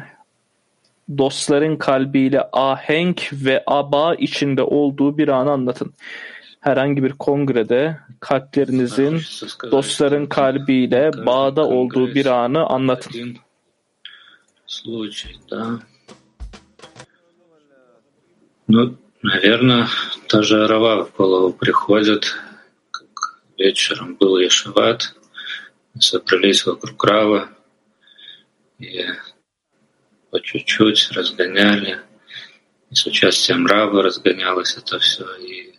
dostların 1.18 1.76
kalbiyle 1.76 2.42
ahenk 2.52 3.31
ve 3.33 3.62
aba 3.66 4.14
içinde 4.14 4.62
olduğu 4.62 5.18
bir 5.18 5.29
anı 5.29 5.50
anlatın. 5.52 5.94
Herhangi 6.61 7.05
bir 7.05 7.12
kongrede 7.12 7.96
kalplerinizin 8.20 9.20
dostların 9.70 10.26
kalbiyle 10.26 11.11
bağda 11.26 11.64
olduğu 11.64 12.14
bir 12.14 12.26
anı 12.26 12.66
anlatın. 12.66 13.37
Случай, 14.66 15.38
да. 15.48 15.81
Ну, 18.66 18.98
наверное, 19.22 19.88
та 20.29 20.42
же 20.42 20.66
в 20.66 21.16
голову 21.16 21.52
приходит, 21.52 22.37
как 22.90 23.42
вечером 23.57 24.16
был 24.16 24.38
Ешават, 24.38 25.14
собрались 26.00 26.66
вокруг 26.66 27.02
Рава 27.05 27.48
и 28.79 29.07
по 30.31 30.40
чуть-чуть 30.40 31.11
разгоняли. 31.12 32.00
И 32.90 32.94
с 32.94 33.07
участием 33.07 33.66
Рава 33.66 34.02
разгонялось 34.02 34.76
это 34.76 34.98
все. 34.98 35.24
И, 35.37 35.74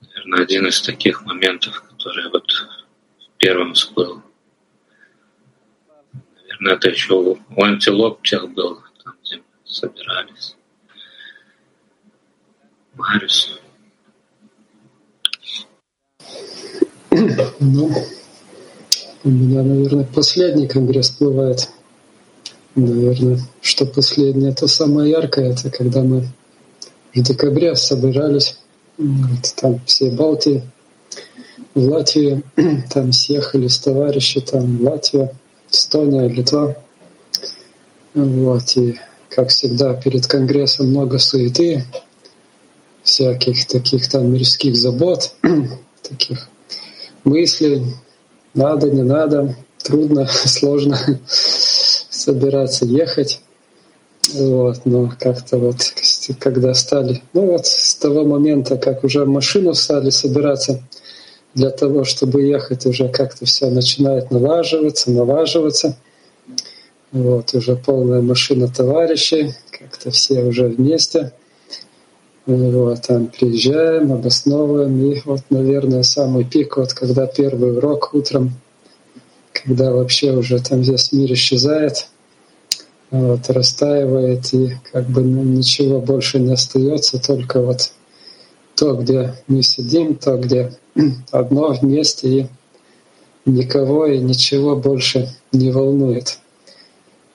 наверное, 0.00 0.42
один 0.42 0.66
из 0.66 0.80
таких 0.80 1.24
моментов, 1.24 1.82
который 1.82 2.30
вот 2.30 2.50
первым 3.38 3.74
всплыл. 3.74 4.22
Это 6.60 6.88
еще 6.88 7.14
у 7.14 7.62
антилоп 7.62 8.22
тех 8.22 8.50
был, 8.50 8.80
там, 9.04 9.14
где 9.24 9.36
мы 9.36 9.42
собирались. 9.64 10.56
Марис. 12.94 13.58
Ну, 17.60 17.90
у 19.24 19.28
меня, 19.30 19.62
наверное, 19.62 20.04
последний 20.04 20.66
конгресс 20.66 21.16
бывает. 21.18 21.68
Наверное, 22.74 23.40
что 23.60 23.86
последнее, 23.86 24.54
то 24.54 24.68
самое 24.68 25.10
яркое, 25.10 25.52
это 25.52 25.70
когда 25.70 26.02
мы 26.02 26.28
в 27.14 27.22
декабре 27.22 27.74
собирались, 27.74 28.58
вот, 28.98 29.54
там 29.56 29.80
все 29.86 30.10
Балтии, 30.10 30.62
в 31.74 31.84
Латвии, 31.84 32.42
там 32.92 33.12
съехались 33.12 33.78
товарищи, 33.78 34.40
там 34.40 34.80
Латвия, 34.82 35.32
Эстония, 35.70 36.28
Литва. 36.28 36.76
Вот, 38.14 38.76
и, 38.76 38.98
как 39.28 39.48
всегда, 39.48 39.94
перед 39.94 40.26
Конгрессом 40.26 40.88
много 40.88 41.18
суеты, 41.18 41.84
всяких 43.02 43.66
таких 43.66 44.08
там 44.08 44.32
мирских 44.32 44.76
забот, 44.76 45.32
таких 46.02 46.48
мыслей, 47.24 47.84
надо, 48.54 48.90
не 48.90 49.02
надо, 49.02 49.56
трудно, 49.82 50.26
сложно. 50.44 50.98
собираться 52.18 52.84
ехать. 52.84 53.40
Вот, 54.34 54.84
но 54.84 55.10
как-то 55.18 55.56
вот, 55.56 55.76
когда 56.38 56.74
стали, 56.74 57.22
ну 57.32 57.46
вот 57.52 57.66
с 57.66 57.94
того 57.94 58.24
момента, 58.24 58.76
как 58.76 59.02
уже 59.04 59.24
машину 59.24 59.72
стали 59.72 60.10
собираться 60.10 60.82
для 61.54 61.70
того, 61.70 62.04
чтобы 62.04 62.42
ехать, 62.42 62.86
уже 62.86 63.08
как-то 63.08 63.44
все 63.44 63.70
начинает 63.70 64.30
налаживаться, 64.30 65.10
налаживаться. 65.10 65.96
Вот, 67.10 67.54
уже 67.54 67.74
полная 67.76 68.20
машина 68.20 68.68
товарищей, 68.68 69.54
как-то 69.70 70.10
все 70.10 70.44
уже 70.44 70.68
вместе. 70.68 71.32
Вот, 72.46 73.02
там 73.02 73.26
приезжаем, 73.26 74.12
обосновываем. 74.12 75.12
И 75.12 75.20
вот, 75.24 75.40
наверное, 75.50 76.02
самый 76.02 76.44
пик, 76.44 76.76
вот 76.76 76.92
когда 76.92 77.26
первый 77.26 77.76
урок 77.76 78.14
утром, 78.14 78.52
когда 79.52 79.92
вообще 79.92 80.32
уже 80.32 80.62
там 80.62 80.80
весь 80.80 81.12
мир 81.12 81.32
исчезает, 81.32 82.08
вот, 83.10 83.48
растаивает, 83.48 84.52
и 84.52 84.76
как 84.92 85.06
бы 85.08 85.22
ну, 85.22 85.42
ничего 85.42 86.00
больше 86.00 86.38
не 86.38 86.52
остается, 86.52 87.18
только 87.22 87.60
вот 87.60 87.90
то, 88.78 88.94
где 88.94 89.34
мы 89.48 89.62
сидим, 89.62 90.14
то, 90.14 90.36
где 90.36 90.72
одно 91.32 91.72
вместе, 91.72 92.28
и 92.28 92.46
никого 93.44 94.06
и 94.06 94.18
ничего 94.18 94.76
больше 94.76 95.34
не 95.52 95.72
волнует. 95.72 96.38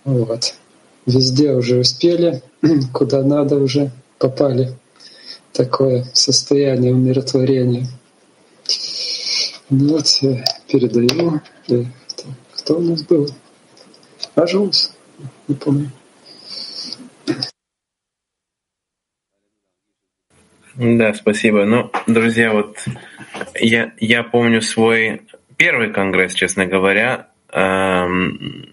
Вот. 0.05 0.53
Везде 1.05 1.51
уже 1.51 1.79
успели, 1.79 2.41
куда 2.93 3.23
надо 3.23 3.57
уже 3.57 3.91
попали. 4.19 4.73
Такое 5.51 6.05
состояние 6.13 6.93
умиротворения. 6.93 7.87
Ну 9.69 9.89
вот, 9.89 10.07
передаю. 10.67 11.41
Кто, 11.65 11.85
кто 12.55 12.77
у 12.77 12.81
нас 12.81 13.03
был? 13.03 13.29
Ажус 14.35 14.91
не 15.47 15.55
помню. 15.55 15.91
Да, 20.75 21.13
спасибо. 21.13 21.65
Ну, 21.65 21.91
друзья, 22.07 22.51
вот 22.51 22.83
я, 23.59 23.91
я 23.99 24.23
помню 24.23 24.61
свой 24.61 25.21
первый 25.55 25.91
конгресс, 25.93 26.33
честно 26.33 26.65
говоря. 26.65 27.27
Эм, 27.51 28.69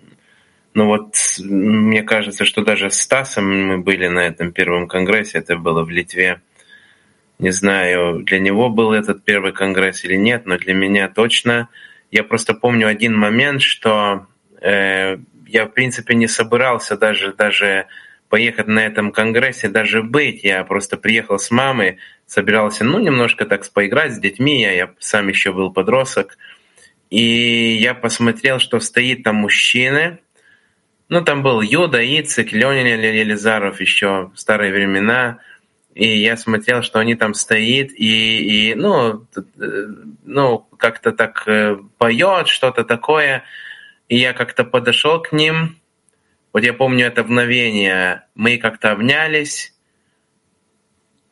ну 0.72 0.86
вот, 0.86 1.14
мне 1.40 2.02
кажется, 2.02 2.46
что 2.46 2.64
даже 2.64 2.90
с 2.90 3.00
Стасом 3.00 3.66
мы 3.66 3.78
были 3.78 4.06
на 4.06 4.20
этом 4.20 4.52
первом 4.52 4.88
конгрессе, 4.88 5.38
это 5.38 5.56
было 5.56 5.84
в 5.84 5.90
Литве. 5.90 6.40
Не 7.38 7.50
знаю, 7.50 8.20
для 8.20 8.38
него 8.38 8.70
был 8.70 8.92
этот 8.92 9.22
первый 9.22 9.52
конгресс 9.52 10.02
или 10.04 10.16
нет, 10.16 10.46
но 10.46 10.56
для 10.56 10.72
меня 10.72 11.08
точно. 11.08 11.68
Я 12.10 12.24
просто 12.24 12.54
помню 12.54 12.86
один 12.86 13.14
момент, 13.14 13.60
что 13.60 14.26
э, 14.62 15.18
я, 15.46 15.66
в 15.66 15.74
принципе, 15.74 16.14
не 16.14 16.28
собирался 16.28 16.96
даже, 16.96 17.34
даже 17.34 17.88
поехать 18.30 18.68
на 18.68 18.86
этом 18.86 19.12
конгрессе, 19.12 19.68
даже 19.68 20.02
быть. 20.02 20.44
Я 20.44 20.64
просто 20.64 20.96
приехал 20.96 21.38
с 21.38 21.50
мамой, 21.50 21.98
собирался, 22.26 22.84
ну, 22.84 22.98
немножко 22.98 23.44
так 23.44 23.70
поиграть 23.70 24.14
с 24.14 24.18
детьми. 24.18 24.62
Я, 24.62 24.72
я 24.72 24.90
сам 25.00 25.28
еще 25.28 25.52
был 25.52 25.70
подросток. 25.70 26.38
И 27.10 27.76
я 27.80 27.92
посмотрел, 27.92 28.60
что 28.60 28.78
стоит 28.80 29.24
там 29.24 29.36
мужчины. 29.36 30.20
Ну, 31.08 31.22
там 31.22 31.42
был 31.42 31.60
Юда, 31.60 32.00
Ицик, 32.00 32.52
Ленин 32.52 32.86
Елизаров 32.86 33.80
еще 33.80 34.30
в 34.32 34.38
старые 34.38 34.72
времена. 34.72 35.40
И 35.96 36.18
я 36.18 36.36
смотрел, 36.36 36.82
что 36.82 37.00
они 37.00 37.16
там 37.16 37.34
стоит 37.34 37.90
и, 37.92 38.70
и 38.70 38.74
ну, 38.76 39.26
ну, 40.24 40.58
как-то 40.78 41.10
так 41.10 41.42
э, 41.48 41.78
поет, 41.98 42.46
что-то 42.46 42.84
такое. 42.84 43.42
И 44.08 44.16
я 44.16 44.32
как-то 44.32 44.62
подошел 44.62 45.20
к 45.20 45.32
ним. 45.32 45.79
Вот 46.52 46.64
я 46.64 46.72
помню 46.72 47.06
это 47.06 47.22
мгновение. 47.22 48.24
Мы 48.34 48.58
как-то 48.58 48.90
обнялись. 48.90 49.74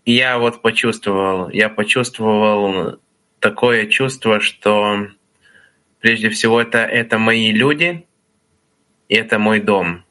И 0.05 0.13
я 0.13 0.39
вот 0.39 0.63
почувствовал, 0.63 1.51
я 1.51 1.69
почувствовал 1.69 2.99
такое 3.41 3.87
чувство, 3.87 4.41
что 4.41 5.09
прежде 6.01 6.31
всего 6.31 6.61
это, 6.61 6.79
это 6.79 7.19
мои 7.19 7.53
люди, 7.53 8.07
и 9.09 9.15
это 9.15 9.39
мой 9.39 9.61
дом. 9.61 10.05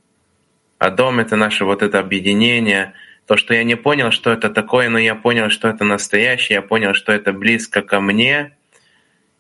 А 0.78 0.92
дом— 0.92 1.20
это 1.22 1.36
наше 1.36 1.66
вот 1.66 1.82
это 1.82 2.00
объединение. 2.00 2.94
То, 3.26 3.38
что 3.38 3.54
я 3.54 3.64
не 3.64 3.76
понял, 3.76 4.12
что 4.12 4.32
это 4.32 4.50
такое, 4.50 4.90
но 4.90 5.00
я 5.00 5.16
понял, 5.16 5.50
что 5.50 5.68
это 5.68 5.84
настоящее, 5.84 6.58
я 6.58 6.62
понял, 6.62 6.94
что 6.94 7.12
это 7.12 7.34
близко 7.34 7.82
ко 7.82 8.00
мне. 8.00 8.56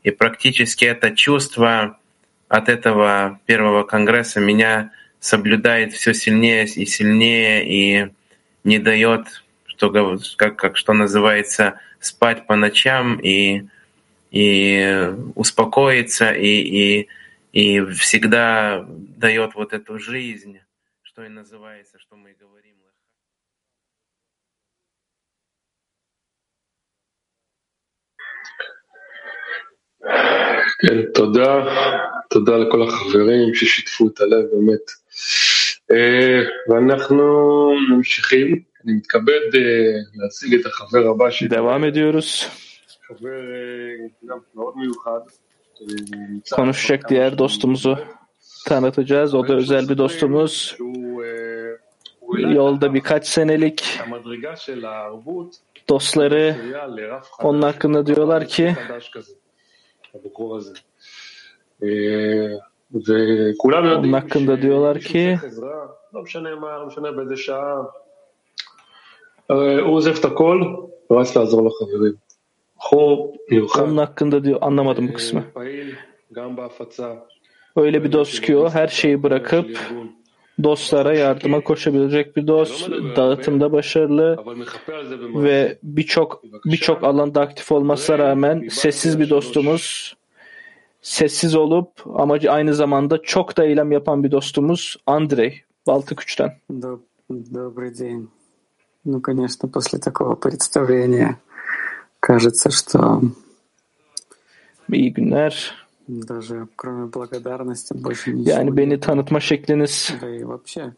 И 0.03 0.12
практически 0.12 0.86
это 0.86 1.15
чувство 1.15 1.99
от 2.47 2.69
этого 2.69 3.39
первого 3.45 3.84
конгресса 3.84 4.39
меня 4.39 4.91
соблюдает 5.20 5.92
все 5.92 6.14
сильнее 6.14 6.64
и 6.64 6.87
сильнее 6.87 7.64
и 7.66 8.12
не 8.64 8.78
дает, 8.78 9.44
что, 9.64 9.90
как, 10.37 10.57
как 10.57 10.76
что 10.76 10.92
называется, 10.92 11.81
спать 12.00 12.46
по 12.46 12.57
ночам 12.57 13.18
и, 13.20 13.64
и 14.31 15.14
успокоиться 15.35 16.33
и, 16.33 16.46
и, 16.46 17.09
и 17.52 17.85
всегда 17.92 18.85
дает 18.88 19.55
вот 19.55 19.72
эту 19.72 19.98
жизнь, 19.98 20.59
что 21.02 21.24
и 21.24 21.28
называется, 21.28 21.98
что 21.98 22.16
мы 22.16 22.35
говорим. 22.38 22.62
כן, 30.81 31.12
תודה, 31.14 31.64
תודה 32.31 32.57
לכל 32.57 32.83
החברים 32.83 33.55
ששיתפו 33.55 34.09
את 34.09 34.20
הלב 34.20 34.44
באמת. 34.52 34.90
ואנחנו 36.68 37.24
ממשיכים, 37.90 38.62
אני 38.85 38.92
מתכבד 38.92 39.40
להציג 40.14 40.55
את 40.55 40.66
החבר 40.66 41.09
הבא 41.11 41.31
שלי. 41.31 41.48
Devam 41.48 41.85
ediyoruz. 41.85 42.46
חבר 43.09 43.40
גם 44.28 44.38
מאוד 44.55 44.76
מיוחד. 44.76 45.20
Konuşacak 46.50 47.09
diğer 47.09 47.38
dostumuzu 47.38 47.98
tanıtacağız. 48.66 49.35
O 49.35 49.48
da 49.48 49.55
özel 49.55 49.88
bir 49.88 49.98
dostumuz. 49.98 50.76
Yolda 52.38 52.94
birkaç 52.94 53.26
senelik 53.26 54.00
dostları 55.88 56.57
onun 57.38 57.62
hakkında 57.62 58.07
diyorlar 58.07 58.48
ki 58.48 58.76
onun 64.00 64.13
hakkında 64.13 64.62
diyorlar 64.62 65.00
ki 65.00 65.38
onun 73.84 73.97
hakkında 73.97 74.43
diyor 74.43 74.58
anlamadım 74.62 75.08
bu 75.08 75.13
kısmı. 75.13 75.43
Öyle 77.76 78.04
bir 78.04 78.12
dost 78.12 78.41
ki 78.41 78.58
o 78.58 78.69
her 78.69 78.88
şeyi 78.88 79.23
bırakıp 79.23 79.80
dostlara 80.63 81.13
yardıma 81.15 81.62
koşabilecek 81.62 82.38
bir 82.38 82.47
dost, 82.47 82.89
dağıtımda 83.15 83.71
başarılı 83.71 84.38
ve 85.43 85.78
birçok 85.84 86.43
birçok 86.65 87.04
alanda 87.04 87.41
aktif 87.41 87.71
olmasına 87.71 88.17
rağmen 88.19 88.67
sessiz 88.71 89.19
bir 89.19 89.30
dostumuz. 89.30 90.16
Sessiz 91.02 91.55
olup 91.55 91.88
ama 92.14 92.38
aynı 92.48 92.74
zamanda 92.74 93.22
çok 93.22 93.57
da 93.57 93.64
eylem 93.64 93.92
yapan 93.92 94.24
bir 94.24 94.31
dostumuz 94.31 94.96
Andrei 95.07 95.62
Baltıküç'ten. 95.87 96.52
Добрый 97.31 97.90
день. 97.98 98.28
Ну, 99.05 99.20
конечно, 99.22 99.68
после 99.68 99.98
такого 99.98 100.35
представления 100.35 101.38
кажется, 102.20 102.70
что 102.70 103.22
İyi 104.92 105.12
günler. 105.12 105.74
Даже 106.09 106.66
кроме 106.76 107.07
благодарности 107.07 107.94
больше 107.94 108.33
ничего 108.33 108.50
Yani 108.50 108.76
beni 108.76 109.00
tanıtma 109.00 109.40
şekliniz 109.40 110.14
Да 110.20 110.37
и 110.37 110.42
вообще 110.42 110.92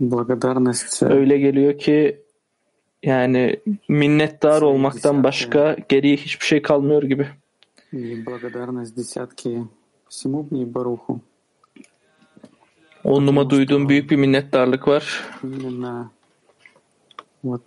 благодарность 0.00 1.02
öyle 1.02 1.38
geliyor 1.38 1.78
ki 1.78 2.22
yani 3.02 3.60
minnettar 3.88 4.62
olmaktan 4.62 5.24
başka 5.24 5.76
geriye 5.88 6.16
hiçbir 6.16 6.46
şey 6.46 6.62
kalmıyor 6.62 7.02
gibi. 7.02 7.28
и 7.92 8.16
благодарность 8.16 8.94
десятки 8.94 9.66
всему 10.08 10.42
в 10.42 10.52
ней 10.52 10.64
баруху. 10.64 11.20
Onluma 13.04 13.50
duyduğum 13.50 13.88
büyük 13.88 14.10
bir 14.10 14.16
minnettarlık 14.16 14.88
var. 14.88 15.04
Именно 15.42 16.10
вот 17.42 17.62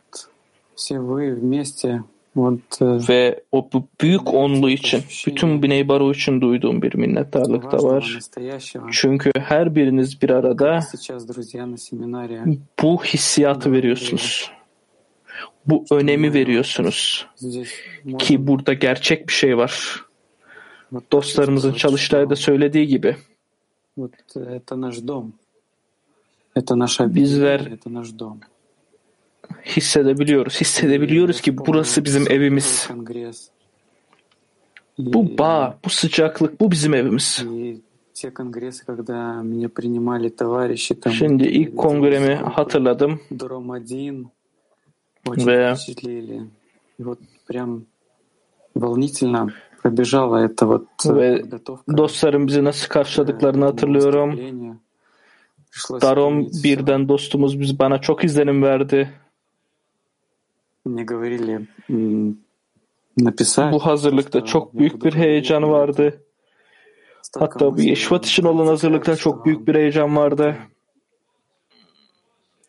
все 0.76 1.00
вы 1.00 1.34
вместе 1.36 2.04
вот 2.36 2.82
э, 2.82 3.00
Ve 3.10 3.44
o 3.52 3.70
bu 3.74 3.88
büyük 4.02 4.34
onlu 4.34 4.70
için, 4.70 5.04
bütün 5.28 5.64
Biney 5.64 5.88
Baru 5.88 6.12
için 6.12 6.42
duyduğum 6.42 6.82
bir 6.82 6.96
minnettarlık 6.96 7.64
da 7.64 7.78
важного, 7.78 7.96
var. 7.96 8.18
настоящего. 8.20 8.90
Çünkü 8.92 9.32
her 9.40 9.76
biriniz 9.76 10.22
bir 10.22 10.30
arada 10.30 10.82
Сейчас, 10.82 11.28
друзья, 11.28 11.72
на 11.72 11.78
семинаре 11.78 12.44
bu 12.84 13.04
hissiyatı 13.04 13.72
veriyorsunuz. 13.72 14.52
Bu 15.66 15.86
önemi 15.92 16.34
veriyorsunuz. 16.34 17.28
здесь 17.38 17.70
можно 18.06 18.18
Ki 18.18 18.48
burada 18.48 18.74
gerçek 18.74 19.28
bir 19.28 19.34
şey 19.34 19.58
var. 19.58 20.05
dostlarımızın 21.13 21.73
çalıştayda 21.73 22.37
söylediği 22.37 22.87
gibi. 22.87 23.17
Bizler 27.15 27.61
hissedebiliyoruz. 29.65 30.61
Hissedebiliyoruz 30.61 31.41
ki 31.41 31.59
burası 31.59 32.05
bizim 32.05 32.33
evimiz. 32.33 32.87
Bu 34.99 35.39
bağ, 35.39 35.79
bu 35.85 35.91
sıcaklık, 35.91 36.61
bu 36.61 36.71
bizim 36.71 36.95
evimiz. 36.95 37.45
Şimdi 41.13 41.45
ilk 41.45 41.77
kongremi 41.77 42.35
hatırladım. 42.35 43.21
Ve 45.47 45.77
впечатлили. 49.86 49.86
И 49.86 49.86
вот 49.86 49.98
прям 50.02 50.42
волнительно 50.42 50.42
пробежала 50.42 50.46
эта 50.46 50.66
вот 50.66 50.88
э, 51.06 51.14
ve 51.14 51.42
подготовка. 51.42 51.98
dostlarım 51.98 52.48
bizi 52.48 52.64
nasıl 52.64 52.88
karşıladıklarını 52.88 53.66
hatırlıyorum. 53.66 54.30
выступления. 54.32 54.78
Пришлось 55.72 56.02
Darom 56.02 56.44
вспомнить 56.44 56.56
всё. 56.56 56.64
birden 56.64 57.08
dostumuz 57.10 57.60
biz 57.60 57.80
bana 57.80 58.02
çok 58.02 58.24
izlenim 58.24 58.64
verdi. 58.64 59.10
Мне 60.86 61.04
говорили 61.04 61.68
м, 61.90 62.38
написать. 63.18 63.72
Bu 63.74 63.80
hazırlıkta 63.80 64.46
çok 64.46 64.74
büyük 64.74 65.06
bir 65.06 65.14
heyecan 65.14 65.64
vardı. 65.64 66.24
Hatta 67.40 67.78
bu 67.78 67.82
Yeşvat 67.82 68.26
için 68.26 68.44
olan 68.44 68.68
hazırlıkta 68.68 69.16
çok 69.16 69.46
büyük 69.46 69.68
bir 69.68 69.76
heyecan 69.76 70.16
vardı. 70.16 70.56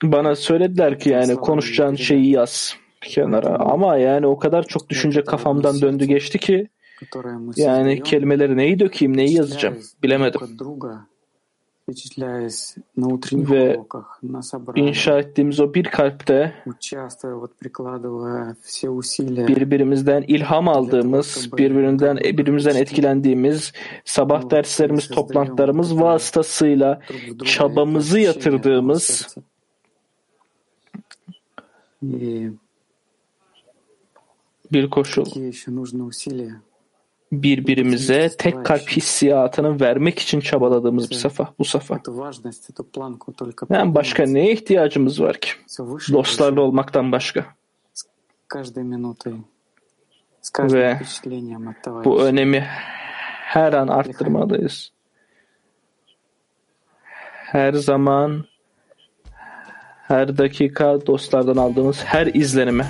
Bana 0.02 0.36
söylediler 0.36 0.98
ki 0.98 1.10
yani 1.10 1.36
konuşacağın 1.36 1.94
şeyi 1.94 2.30
yaz 2.30 2.76
bir 3.02 3.08
kenara. 3.08 3.58
Ama 3.58 3.96
yani 3.96 4.26
o 4.26 4.38
kadar 4.38 4.62
çok 4.62 4.88
düşünce 4.88 5.24
kafamdan 5.24 5.80
döndü 5.80 6.04
geçti 6.04 6.38
ki 6.38 6.56
которое 6.56 6.68
мы 6.68 6.75
yani 7.57 8.03
kelimeleri 8.03 8.57
neyi 8.57 8.79
dökeyim, 8.79 9.17
neyi 9.17 9.33
yazacağım 9.33 9.77
bilemedim. 10.03 10.39
Ve 13.51 13.79
inşa 14.75 15.19
ettiğimiz 15.19 15.59
o 15.59 15.73
bir 15.73 15.83
kalpte 15.83 16.53
birbirimizden 19.47 20.21
ilham 20.27 20.67
aldığımız, 20.67 21.49
birbirinden 21.57 22.17
birbirimizden 22.17 22.75
etkilendiğimiz 22.75 23.73
sabah 24.05 24.49
derslerimiz, 24.49 25.07
toplantılarımız 25.07 25.99
vasıtasıyla 26.01 27.01
çabamızı 27.45 28.19
yatırdığımız 28.19 29.35
bir 34.71 34.89
koşul 34.89 35.25
birbirimize 37.31 38.29
tek 38.37 38.65
kalp 38.65 38.89
hissiyatını 38.89 39.79
vermek 39.79 40.19
için 40.19 40.39
çabaladığımız 40.39 41.09
bir 41.09 41.15
safa, 41.15 41.53
bu 41.59 41.65
safa. 41.65 42.01
Yani 43.69 43.95
başka 43.95 44.25
neye 44.25 44.51
ihtiyacımız 44.51 45.21
var 45.21 45.37
ki? 45.39 45.49
Dostlarla 46.13 46.61
olmaktan 46.61 47.11
başka. 47.11 47.45
Ve 50.59 50.99
bu 52.05 52.21
önemi 52.21 52.59
her 53.47 53.73
an 53.73 53.87
arttırmalıyız. 53.87 54.91
Her 57.51 57.73
zaman, 57.73 58.45
her 60.07 60.37
dakika 60.37 61.05
dostlardan 61.07 61.57
aldığımız 61.57 62.03
her 62.03 62.27
izlenime 62.27 62.85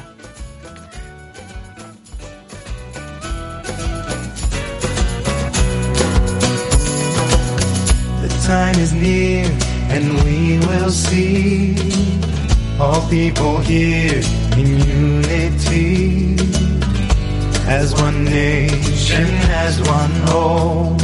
is 8.77 8.93
near 8.93 9.45
and 9.89 10.05
we 10.23 10.59
will 10.67 10.91
see 10.91 11.75
all 12.79 13.01
people 13.09 13.57
here 13.59 14.21
in 14.57 14.67
unity 14.67 16.35
as 17.67 17.93
one 17.93 18.23
nation, 18.23 19.25
as 19.65 19.81
one 19.81 20.15
hope 20.31 21.01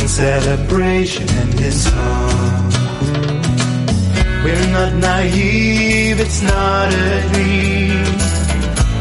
in 0.00 0.08
celebration 0.08 1.28
and 1.28 1.60
in 1.60 1.72
song. 1.72 2.70
We're 4.44 4.68
not 4.78 4.92
naive, 4.94 6.20
it's 6.20 6.42
not 6.42 6.88
a 6.92 7.28
dream. 7.32 8.04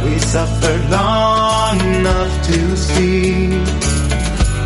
We 0.05 0.19
suffered 0.19 0.83
long 0.89 1.79
enough 1.95 2.47
to 2.47 2.77
see 2.77 3.47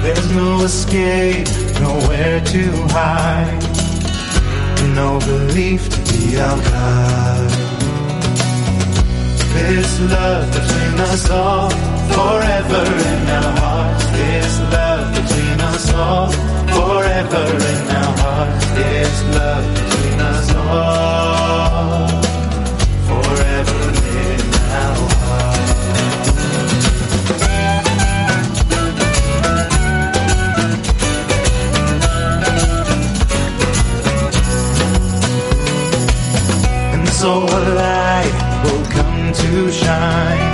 there's 0.03 0.29
no 0.35 0.63
escape, 0.63 1.47
nowhere 1.83 2.39
to 2.53 2.63
hide, 2.95 3.63
no 4.99 5.19
belief 5.19 5.81
to 5.93 5.99
be 6.09 6.35
guide. 6.35 7.53
This 9.55 9.91
love 10.13 10.45
between 10.57 10.95
us 11.09 11.29
all, 11.29 11.69
forever 12.15 12.85
in 13.11 13.21
our 13.39 13.51
hearts. 13.61 14.05
This 14.17 14.53
love 14.75 15.05
between 15.17 15.59
us 15.71 15.85
all, 15.93 16.31
forever 16.77 17.45
in 17.71 17.81
our 17.99 18.13
hearts. 18.23 18.65
This 18.79 19.15
love 19.37 19.65
between 19.77 20.19
us 20.31 20.47
all, 20.55 21.32
so 37.23 37.39
light 37.39 38.35
will 38.63 38.85
come 38.97 39.31
to 39.31 39.71
shine. 39.71 40.51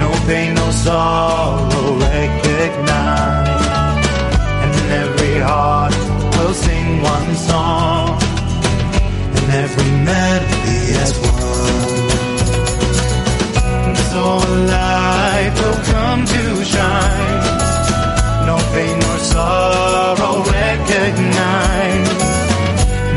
No 0.00 0.08
pain, 0.26 0.54
no 0.54 0.70
sorrow 0.70 1.88
recognize. 2.08 3.66
And 4.64 4.74
every 5.04 5.36
heart 5.48 5.94
will 6.36 6.54
sing 6.54 7.02
one 7.02 7.30
song. 7.48 8.18
And 9.36 9.48
every 9.64 9.90
melody 10.08 10.80
as 11.02 11.12
one. 11.32 11.46
So 14.12 14.24
light 14.72 15.52
will 15.60 15.80
come 15.92 16.20
to 16.34 16.44
shine. 16.72 17.40
No 18.48 18.56
pain, 18.72 18.94
no 19.06 19.14
sorrow 19.32 20.36
recognize. 20.60 22.08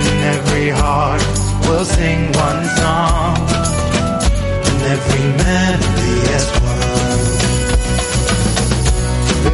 And 0.06 0.20
every 0.36 0.70
heart 0.72 1.41
will 1.72 1.86
sing 1.86 2.22
one 2.48 2.64
song, 2.80 3.38
and 4.68 4.80
every 4.94 5.26
melody 5.44 6.16
as 6.36 6.48
one. 6.68 7.22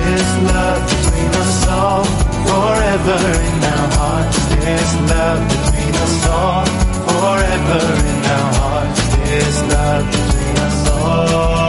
This 0.06 0.30
love 0.52 0.82
between 0.94 1.32
us 1.44 1.68
all, 1.78 2.06
forever 2.48 3.20
in 3.50 3.58
our 3.74 3.88
hearts. 4.00 4.38
This 4.66 4.92
love 5.14 5.42
between 5.54 5.94
us 6.06 6.18
all, 6.38 6.66
forever 7.08 7.84
in 8.12 8.22
our 8.36 8.52
hearts. 8.62 9.02
This 9.30 9.58
love 9.74 10.06
between 10.16 10.58
us 10.68 10.80
all, 10.90 11.67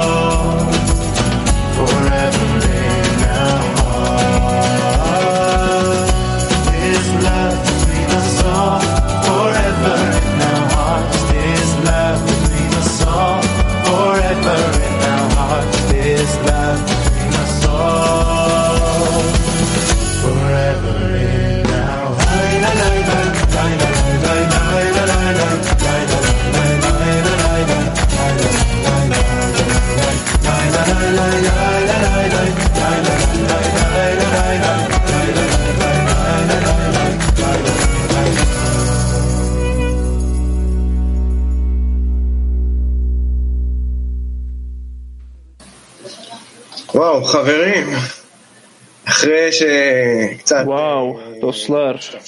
Wow, 50.65 51.41
dostlar. 51.43 52.19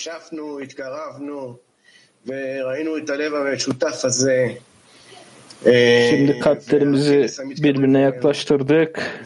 Şimdi 6.10 6.38
kalplerimizi 6.40 7.26
birbirine 7.62 8.00
yaklaştırdık 8.00 9.20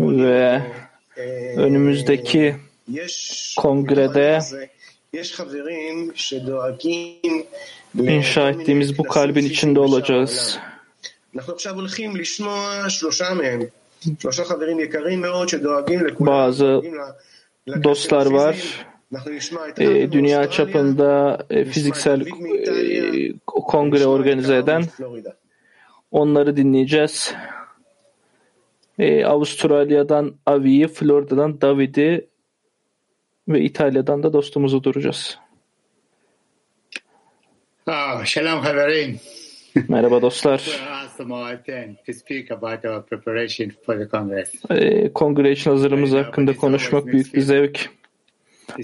ve 0.00 0.62
önümüzdeki 1.56 2.56
kongrede 3.56 4.38
inşa 7.94 8.50
ettiğimiz 8.50 8.98
bu 8.98 9.02
kalbin 9.02 9.44
içinde 9.44 9.80
olacağız. 9.80 10.58
Bazı 16.26 16.82
dostlar 17.84 18.26
var. 18.26 18.86
E, 19.78 20.12
dünya 20.12 20.50
çapında 20.50 21.38
e, 21.50 21.64
fiziksel 21.64 22.20
e, 22.20 23.32
kongre 23.46 24.06
organize 24.06 24.56
eden 24.56 24.84
onları 26.10 26.56
dinleyeceğiz. 26.56 27.34
E, 28.98 29.24
Avustralya'dan 29.24 30.34
Avi'yi, 30.46 30.88
Florida'dan 30.88 31.60
David'i 31.60 32.28
ve 33.48 33.60
İtalya'dan 33.60 34.22
da 34.22 34.32
dostumuzu 34.32 34.84
duracağız. 34.84 35.38
Ah, 37.86 38.24
shalom 38.24 38.60
haverim. 38.60 39.20
Merhaba 39.88 40.22
dostlar. 40.22 40.80
E, 44.70 45.12
kongre 45.12 45.52
için 45.52 45.70
hazırlığımız 45.70 46.12
hakkında 46.12 46.56
konuşmak 46.56 47.06
büyük 47.06 47.34
bir 47.34 47.40
zevk. 47.40 47.90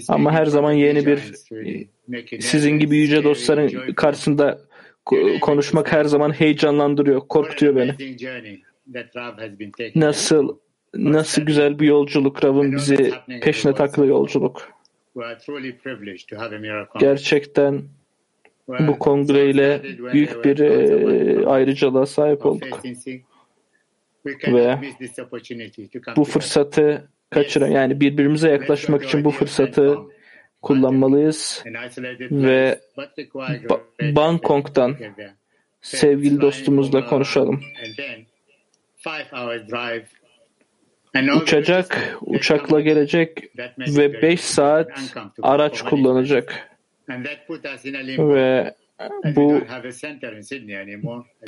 Ama 0.07 0.31
her 0.31 0.45
zaman 0.45 0.71
yeni 0.71 1.05
bir 1.05 1.19
sizin 2.39 2.71
gibi 2.71 2.97
yüce 2.97 3.23
dostların 3.23 3.93
karşısında 3.93 4.61
konuşmak 5.41 5.91
her 5.91 6.05
zaman 6.05 6.31
heyecanlandırıyor, 6.31 7.19
korkutuyor 7.19 7.75
beni. 7.75 7.91
Nasıl 9.95 10.57
nasıl 10.93 11.41
güzel 11.41 11.79
bir 11.79 11.87
yolculuk 11.87 12.43
Rav'ın 12.45 12.75
bizi 12.75 13.11
peşine 13.41 13.73
taktığı 13.73 14.05
yolculuk. 14.05 14.69
Gerçekten 16.99 17.81
bu 18.67 18.99
kongreyle 18.99 19.81
büyük 20.13 20.45
bir 20.45 20.59
e, 20.59 21.45
ayrıcalığa 21.45 22.05
sahip 22.05 22.45
olduk. 22.45 22.81
Ve 24.47 24.79
bu 26.15 26.23
fırsatı 26.23 27.09
kaçıran 27.29 27.67
yani 27.67 27.99
birbirimize 27.99 28.49
yaklaşmak 28.49 29.03
için 29.03 29.25
bu 29.25 29.31
fırsatı 29.31 29.97
kullanmalıyız 30.61 31.63
ve 32.31 32.79
ba 33.69 33.81
Bangkok'tan 34.01 34.95
sevgili 35.81 36.41
dostumuzla 36.41 37.05
konuşalım. 37.05 37.61
Uçacak, 41.41 42.17
uçakla 42.21 42.81
gelecek 42.81 43.43
ve 43.77 44.21
5 44.21 44.41
saat 44.41 45.15
araç 45.41 45.81
kullanacak. 45.81 46.72
Ve 48.35 48.75
bu 49.35 49.61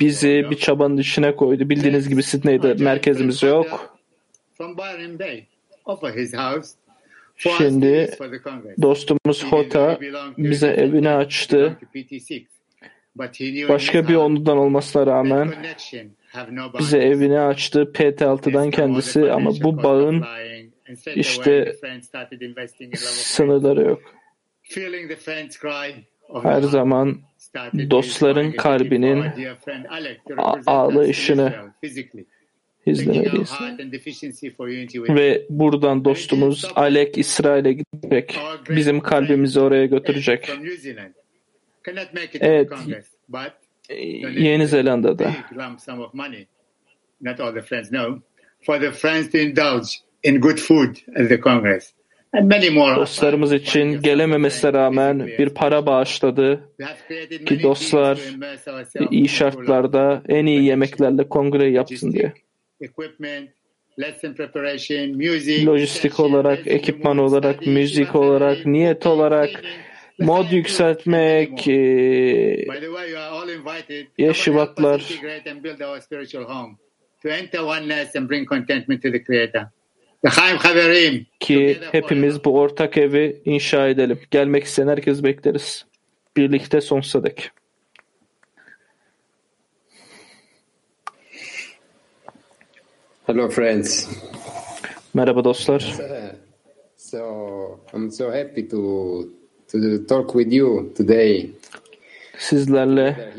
bizi 0.00 0.46
bir 0.50 0.56
çabanın 0.56 0.96
içine 0.96 1.36
koydu. 1.36 1.68
Bildiğiniz 1.68 2.08
gibi 2.08 2.22
Sydney'de 2.22 2.74
merkezimiz 2.84 3.42
yok. 3.42 3.98
Şimdi 7.36 8.10
dostumuz 8.82 9.44
Hota 9.44 9.98
bize 10.38 10.68
evini 10.68 11.10
açtı. 11.10 11.76
Başka 13.68 14.08
bir 14.08 14.14
ondan 14.14 14.58
olmasına 14.58 15.06
rağmen 15.06 15.54
bize 16.78 16.98
evini 16.98 17.40
açtı. 17.40 17.82
PT6'dan 17.94 18.70
kendisi 18.70 19.32
ama 19.32 19.50
bu 19.62 19.82
bağın 19.82 20.24
işte 21.14 21.76
sınırları 22.96 23.82
yok. 23.82 24.15
Her 26.42 26.60
zaman 26.62 27.20
dostların 27.90 28.52
kalbinin 28.52 29.24
ağlayışını 30.66 31.54
izlemeliyiz. 32.86 33.52
Ve 35.08 35.46
buradan 35.50 36.04
dostumuz 36.04 36.64
Alek 36.74 37.18
İsrail'e 37.18 37.72
gidecek. 37.72 38.38
Bizim 38.68 39.00
kalbimizi 39.00 39.60
oraya 39.60 39.86
götürecek. 39.86 40.50
Evet. 42.40 42.70
Yeni 44.38 44.66
Zelanda'da. 44.66 45.32
Dostlarımız 52.96 53.52
için 53.52 54.02
gelememesine 54.02 54.72
rağmen 54.72 55.26
bir 55.26 55.48
para 55.48 55.86
bağışladı 55.86 56.70
ki 57.46 57.62
dostlar 57.62 58.18
iyi 59.10 59.28
şartlarda 59.28 60.22
en 60.28 60.46
iyi 60.46 60.64
yemeklerle 60.64 61.28
kongre 61.28 61.70
yapsın 61.70 62.12
diye. 62.12 62.32
Lojistik 65.66 66.20
olarak, 66.20 66.66
ekipman 66.66 67.18
olarak, 67.18 67.66
müzik 67.66 68.14
olarak, 68.14 68.66
niyet 68.66 69.06
olarak, 69.06 69.50
mod 70.18 70.50
yükseltmek, 70.50 71.68
e, 71.68 71.72
yeşivatlar, 74.18 75.20
ki 81.40 81.78
hepimiz 81.92 82.44
bu 82.44 82.58
ortak 82.58 82.96
evi 82.96 83.42
inşa 83.44 83.88
edelim. 83.88 84.18
Gelmek 84.30 84.64
isteyen 84.64 84.88
herkes 84.88 85.22
bekleriz. 85.22 85.86
Birlikte 86.36 86.80
sonsuza 86.80 87.24
dek. 87.24 87.50
Hello 93.26 93.48
friends. 93.48 94.08
Merhaba 95.14 95.44
dostlar. 95.44 95.94
So 96.96 97.80
I'm 97.94 98.10
so 98.10 98.30
happy 98.30 98.68
to 98.68 99.24
to 99.72 100.06
talk 100.06 100.32
with 100.32 100.52
you 100.52 100.94
today. 100.94 101.50
Sizlerle 102.38 103.32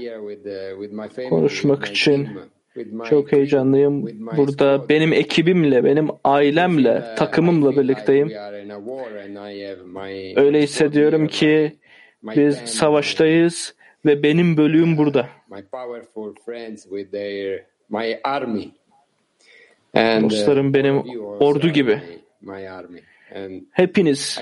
konuşmak 1.29 1.87
için 1.87 2.29
çok 3.09 3.31
heyecanlıyım. 3.31 4.05
Burada 4.37 4.89
benim 4.89 5.13
ekibimle, 5.13 5.83
benim 5.83 6.07
ailemle, 6.23 7.03
takımımla 7.17 7.71
birlikteyim. 7.71 8.31
Öyle 10.35 10.61
hissediyorum 10.61 11.27
ki 11.27 11.71
biz 12.23 12.55
savaştayız 12.55 13.75
ve 14.05 14.23
benim 14.23 14.57
bölüğüm 14.57 14.97
burada. 14.97 15.29
Dostlarım 19.95 20.73
benim 20.73 20.97
ordu 21.39 21.69
gibi. 21.69 22.01
Hepiniz 23.71 24.41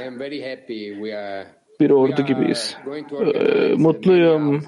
bir 1.79 1.89
ordu 1.89 2.25
gibiyiz. 2.25 2.77
Mutluyum 3.77 4.63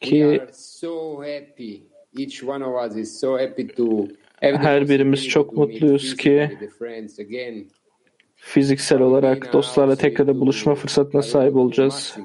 ki 0.00 0.40
her 4.40 4.88
birimiz 4.88 5.28
çok 5.28 5.52
mutluyuz 5.56 6.16
ki 6.16 6.58
fiziksel 8.34 9.00
olarak 9.00 9.52
dostlarla 9.52 9.96
tekrar 9.96 10.40
buluşma 10.40 10.74
fırsatına 10.74 11.22
sahip 11.22 11.56
olacağız. 11.56 12.16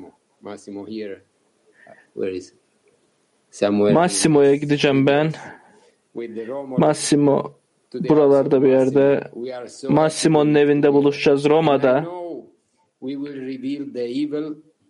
Massimo'ya 3.94 4.56
gideceğim 4.56 5.08
ben. 5.08 5.32
Massimo 6.80 7.54
buralarda 8.10 8.62
bir 8.64 8.68
yerde. 8.70 9.32
Massimo'nun 9.90 10.56
evinde 10.56 10.94
buluşacağız 10.94 11.46
Roma'da. 11.50 12.06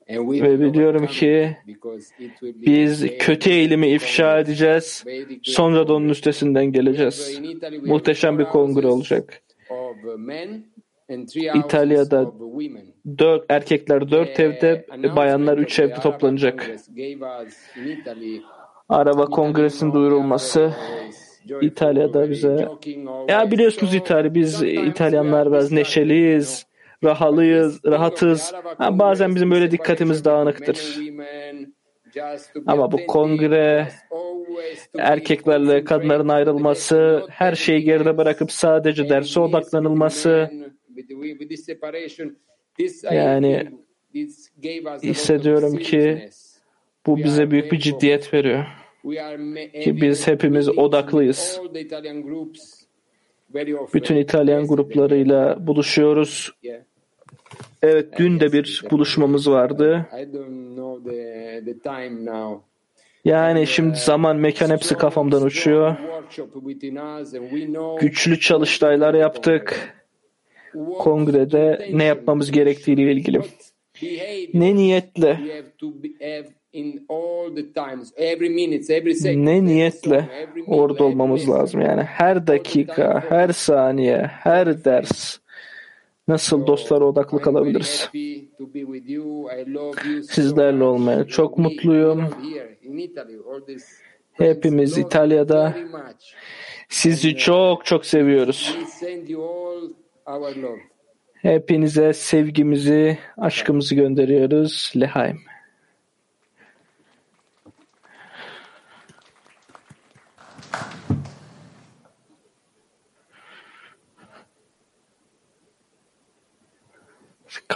Ve 0.09 0.59
biliyorum 0.59 1.07
ki 1.07 1.57
biz 2.41 3.17
kötü 3.19 3.49
eğilimi 3.49 3.87
ifşa 3.87 4.39
edeceğiz. 4.39 5.05
Sonra 5.43 5.87
da 5.87 5.93
onun 5.93 6.09
üstesinden 6.09 6.65
geleceğiz. 6.65 7.41
Muhteşem 7.85 8.39
bir 8.39 8.45
kongre 8.45 8.87
olacak. 8.87 9.41
İtalya'da 11.55 12.31
dört, 13.17 13.45
erkekler 13.49 14.11
dört 14.11 14.39
evde, 14.39 14.85
bayanlar 15.15 15.57
üç 15.57 15.79
evde 15.79 15.95
toplanacak. 15.95 16.71
Araba 18.89 19.25
Kongresi'nin 19.25 19.93
duyurulması 19.93 20.73
İtalya'da 21.61 22.29
bize 22.29 22.67
ya 23.27 23.51
biliyorsunuz 23.51 23.93
İtalya 23.93 24.33
biz 24.33 24.63
İtalyanlar 24.63 25.51
biraz 25.51 25.71
neşeliyiz 25.71 26.68
rahalıyız, 27.03 27.79
rahatız. 27.85 28.53
Ha, 28.77 28.99
bazen 28.99 29.35
bizim 29.35 29.51
böyle 29.51 29.71
dikkatimiz 29.71 30.25
dağınıktır. 30.25 30.97
Ama 32.67 32.91
bu 32.91 33.07
kongre, 33.07 33.87
erkeklerle 34.97 35.83
kadınların 35.83 36.27
ayrılması, 36.27 37.23
her 37.29 37.55
şeyi 37.55 37.83
geride 37.83 38.17
bırakıp 38.17 38.51
sadece 38.51 39.09
derse 39.09 39.39
odaklanılması, 39.39 40.49
Yani 43.11 43.69
hissediyorum 45.03 45.77
ki 45.77 46.29
bu 47.05 47.17
bize 47.17 47.51
büyük 47.51 47.71
bir 47.71 47.79
ciddiyet 47.79 48.33
veriyor. 48.33 48.65
Ki 49.83 50.01
biz 50.01 50.27
hepimiz 50.27 50.69
odaklıyız. 50.69 51.61
Bütün 53.93 54.15
İtalyan 54.15 54.67
gruplarıyla 54.67 55.67
buluşuyoruz. 55.67 56.51
Evet, 57.81 58.17
dün 58.17 58.39
de 58.39 58.51
bir 58.51 58.83
buluşmamız 58.91 59.49
vardı. 59.51 60.07
Yani 63.25 63.67
şimdi 63.67 63.97
zaman, 63.97 64.35
mekan 64.35 64.69
hepsi 64.69 64.95
kafamdan 64.95 65.43
uçuyor. 65.43 65.95
Güçlü 68.01 68.39
çalıştaylar 68.39 69.13
yaptık. 69.13 69.95
Kongrede 70.99 71.89
ne 71.93 72.03
yapmamız 72.03 72.51
gerektiğiyle 72.51 73.11
ilgili. 73.11 73.41
Ne 74.53 74.75
niyetle? 74.75 75.39
Ne 79.45 79.65
niyetle 79.65 80.29
orada 80.67 81.03
olmamız 81.03 81.49
lazım 81.49 81.81
yani 81.81 82.01
her 82.01 82.47
dakika, 82.47 83.23
her 83.29 83.49
saniye, 83.49 84.17
her 84.17 84.85
ders 84.85 85.39
nasıl 86.29 86.67
dostlara 86.67 87.05
odaklı 87.05 87.41
kalabiliriz? 87.41 88.09
Sizlerle 90.29 90.83
olmaya 90.83 91.27
çok 91.27 91.57
mutluyum. 91.57 92.25
Hepimiz 94.33 94.97
İtalya'da 94.97 95.75
sizi 96.89 97.35
çok 97.35 97.85
çok 97.85 98.05
seviyoruz. 98.05 98.77
Hepinize 101.33 102.13
sevgimizi, 102.13 103.17
aşkımızı 103.37 103.95
gönderiyoruz. 103.95 104.93
Lehaim. 104.95 105.39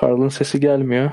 Carl'ın 0.02 0.30
sesi 0.30 0.60
gelmiyor. 0.60 1.12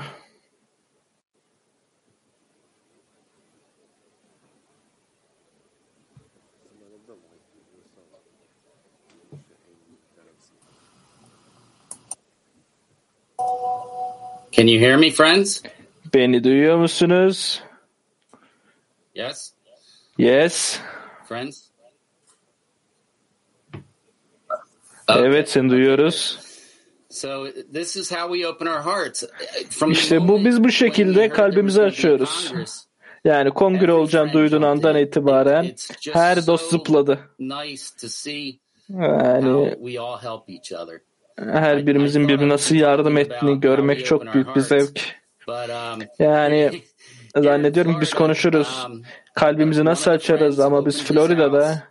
Can 14.51 14.67
you 14.67 14.79
hear 14.79 14.97
me, 14.97 15.09
friends? 15.11 15.63
Beni 16.13 16.43
duyuyor 16.43 16.77
musunuz? 16.77 17.63
Yes, 19.15 19.53
Yes. 20.17 20.79
friends. 21.27 21.69
Evet, 25.09 25.49
seni 25.49 25.69
duyuyoruz. 25.69 26.39
İşte 29.91 30.27
bu 30.27 30.45
biz 30.45 30.63
bu 30.63 30.71
şekilde 30.71 31.29
kalbimizi 31.29 31.81
açıyoruz. 31.81 32.53
Yani 33.25 33.49
kongre 33.49 33.93
olacağını 33.93 34.33
duyduğun 34.33 34.61
andan 34.61 34.95
itibaren 34.97 35.71
her 36.13 36.47
dost 36.47 36.69
zıpladı. 36.71 37.19
nice 37.39 37.83
to 38.01 38.07
see 38.07 38.59
Yani 38.89 39.49
how 39.51 39.75
we 39.85 39.99
all 39.99 40.17
help 40.17 40.49
each 40.49 40.71
other. 40.83 41.01
her 41.53 41.87
birimizin 41.87 42.27
birbirine 42.27 42.53
nasıl 42.53 42.75
yardım 42.75 43.17
ettiğini 43.17 43.59
görmek 43.59 44.05
çok 44.05 44.33
büyük 44.33 44.55
bir 44.55 44.61
zevk. 44.61 45.01
Um, 45.47 45.55
Yani 46.19 46.71
zannediyorum 47.37 47.97
biz 48.01 48.13
konuşuruz. 48.13 48.87
Kalbimizi 49.35 49.85
nasıl 49.85 50.11
açarız 50.11 50.59
ama 50.59 50.85
biz 50.85 51.03
Florida'da 51.03 51.83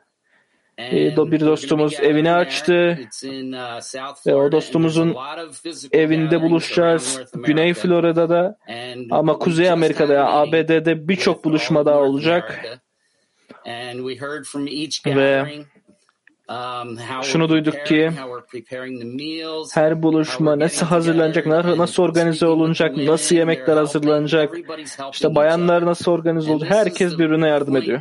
bir 1.33 1.41
dostumuz 1.41 1.95
evini 2.01 2.33
açtı 2.33 2.99
uh, 3.53 4.27
ve 4.27 4.35
o 4.35 4.53
dostumuzun 4.53 5.17
evinde 5.93 6.43
buluşacağız. 6.43 7.21
Güney. 7.35 7.75
Florida'da 7.75 8.57
ama 9.11 9.39
Kuzey 9.39 9.71
Amerika'da 9.71 10.13
had 10.13 10.19
ya 10.19 10.27
a 10.27 10.47
meeting 10.47 10.71
ABD'de 10.71 11.09
birçok 11.09 11.45
buluşma 11.45 11.87
daha 11.87 11.99
olacak. 11.99 12.65
Ve 15.17 15.65
um, 16.49 16.99
şunu 17.23 17.49
duyduk 17.49 17.87
ki 17.87 18.11
her 19.75 20.03
buluşma 20.03 20.59
nasıl 20.59 20.87
hazırlanacak, 20.87 21.47
na- 21.47 21.79
nasıl 21.79 22.03
organize 22.03 22.47
olunacak, 22.47 22.97
nasıl 22.97 23.37
yemekler 23.37 23.77
hazırlanacak, 23.77 24.55
işte 25.13 25.35
bayanlar 25.35 25.87
nasıl 25.87 26.13
organize 26.13 26.53
olacak, 26.53 26.71
herkes 26.71 27.19
birbirine 27.19 27.49
yardım 27.49 27.77
ediyor. 27.77 28.01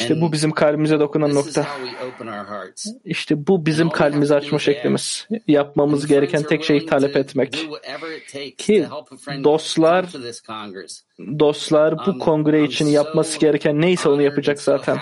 İşte 0.00 0.20
bu 0.20 0.32
bizim 0.32 0.50
kalbimize 0.50 1.00
dokunan 1.00 1.34
nokta. 1.34 1.66
İşte 3.04 3.46
bu 3.46 3.66
bizim 3.66 3.90
kalbimizi 3.90 4.34
açma 4.34 4.58
şeklimiz. 4.58 5.28
Yapmamız 5.48 6.06
gereken 6.06 6.42
tek 6.42 6.64
şeyi 6.64 6.86
talep 6.86 7.16
etmek. 7.16 7.68
Ki 8.58 8.86
dostlar 9.44 10.06
dostlar 11.38 12.06
bu 12.06 12.18
kongre 12.18 12.64
için 12.64 12.86
yapması 12.86 13.40
gereken 13.40 13.80
neyse 13.80 14.08
onu 14.08 14.22
yapacak 14.22 14.60
zaten. 14.60 14.98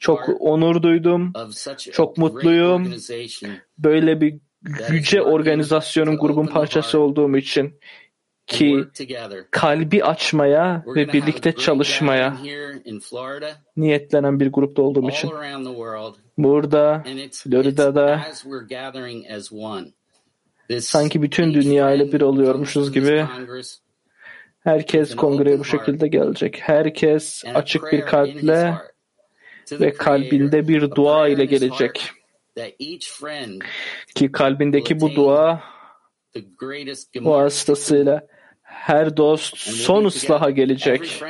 Çok 0.00 0.28
onur 0.40 0.82
duydum. 0.82 1.32
Çok 1.92 2.18
mutluyum. 2.18 2.94
Böyle 3.78 4.20
bir 4.20 4.34
yüce 4.90 5.22
organizasyonun 5.22 6.18
grubun 6.18 6.46
parçası 6.46 6.98
olduğum 6.98 7.36
için 7.36 7.80
ki 8.46 8.84
kalbi 9.50 10.04
açmaya 10.04 10.84
ve 10.86 11.12
birlikte 11.12 11.52
çalışmaya 11.52 12.36
niyetlenen 13.76 14.40
bir 14.40 14.52
grupta 14.52 14.82
olduğum 14.82 15.10
için. 15.10 15.30
Burada, 16.38 17.04
Florida'da 17.32 18.20
sanki 20.80 21.22
bütün 21.22 21.54
dünya 21.54 21.92
ile 21.92 22.12
bir 22.12 22.20
oluyormuşuz 22.20 22.92
gibi 22.92 23.26
herkes 24.64 25.16
kongreye 25.16 25.58
bu 25.58 25.64
şekilde 25.64 26.08
gelecek. 26.08 26.60
Herkes 26.60 27.44
açık 27.54 27.92
bir 27.92 28.00
kalple 28.00 28.74
ve 29.72 29.92
kalbinde 29.92 30.68
bir 30.68 30.90
dua 30.90 31.28
ile 31.28 31.44
gelecek. 31.44 32.10
Ki 34.14 34.32
kalbindeki 34.32 35.00
bu 35.00 35.14
dua 35.14 35.62
vasıtasıyla 37.15 38.27
her 38.61 39.17
dost 39.17 39.57
son 39.57 40.05
ıslaha 40.05 40.49
gelecek 40.49 41.23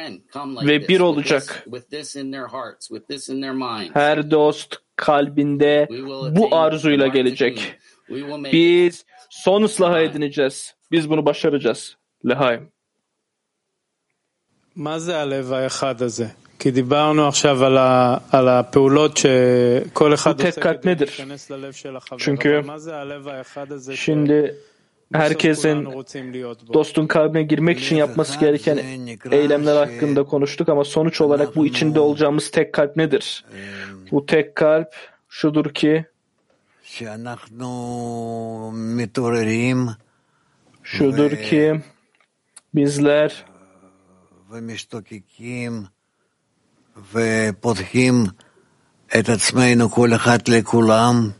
ve 0.65 0.88
bir 0.88 0.99
olacak. 0.99 1.63
with 1.65 1.89
this 1.89 2.15
in 2.15 2.32
their 2.32 2.47
hearts, 2.47 2.88
with 2.88 3.07
this 3.07 3.30
in 3.30 3.41
their 3.41 3.53
minds. 3.53 3.95
Her 3.95 4.32
dost 4.32 4.76
kalbinde 4.95 5.88
bu 6.32 6.55
arzuyla 6.55 7.07
gelecek. 7.07 7.78
We 8.07 8.20
will 8.20 8.38
make 8.38 8.51
Biz 8.51 9.05
son 9.30 9.63
ıslaha 9.63 9.99
edineceğiz. 9.99 10.76
Biz 10.91 11.09
bunu 11.09 11.26
başaracağız. 11.26 11.97
Lehaim. 12.26 12.72
מה 14.76 14.99
זה 14.99 15.18
הלב 15.18 15.53
האחד 15.53 16.01
הזה? 16.01 16.28
כי 16.59 16.72
דיברנו 16.72 17.28
עכשיו 17.28 17.63
על, 17.63 17.78
ה, 17.78 18.18
על 18.32 18.47
הפעולות 18.47 19.18
שכל 19.18 20.13
אחד 20.13 20.41
Bu 20.41 20.43
tek 20.43 20.45
עושה 20.45 20.61
kalp 20.61 20.82
כדי 20.82 20.95
nedir? 20.95 21.05
להיכנס 21.05 21.49
ללב 21.49 21.72
של 21.74 21.95
החבר. 21.97 22.20
Çünkü 22.20 22.57
אבל 22.57 22.68
מה 22.68 22.78
זה 22.78 22.95
הלב 22.95 23.28
האחד 23.28 23.72
הזה 23.72 23.95
Şimdi 23.95 24.53
herkesin 25.12 25.88
dostun 26.72 27.06
kalbine 27.06 27.42
girmek 27.42 27.80
için 27.80 27.96
yapması 27.96 28.40
gereken 28.40 28.80
eylemler 29.30 29.76
hakkında 29.76 30.24
konuştuk 30.24 30.68
ama 30.68 30.84
sonuç 30.84 31.20
olarak 31.20 31.56
bu 31.56 31.66
içinde 31.66 32.00
olacağımız 32.00 32.50
tek 32.50 32.72
kalp 32.72 32.96
nedir? 32.96 33.44
Bu 34.10 34.26
tek 34.26 34.56
kalp 34.56 34.94
şudur 35.28 35.74
ki 35.74 36.04
şudur 40.82 41.30
ki 41.30 41.80
bizler 42.74 43.44
ve 47.14 47.54
pothim 47.62 48.30
et 49.12 49.30
atsmeinu 49.30 49.90
kol 49.90 50.10
lekulam 50.50 51.32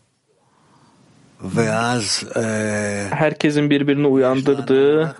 herkesin 3.11 3.71
birbirini 3.71 4.07
uyandırdığı, 4.07 5.17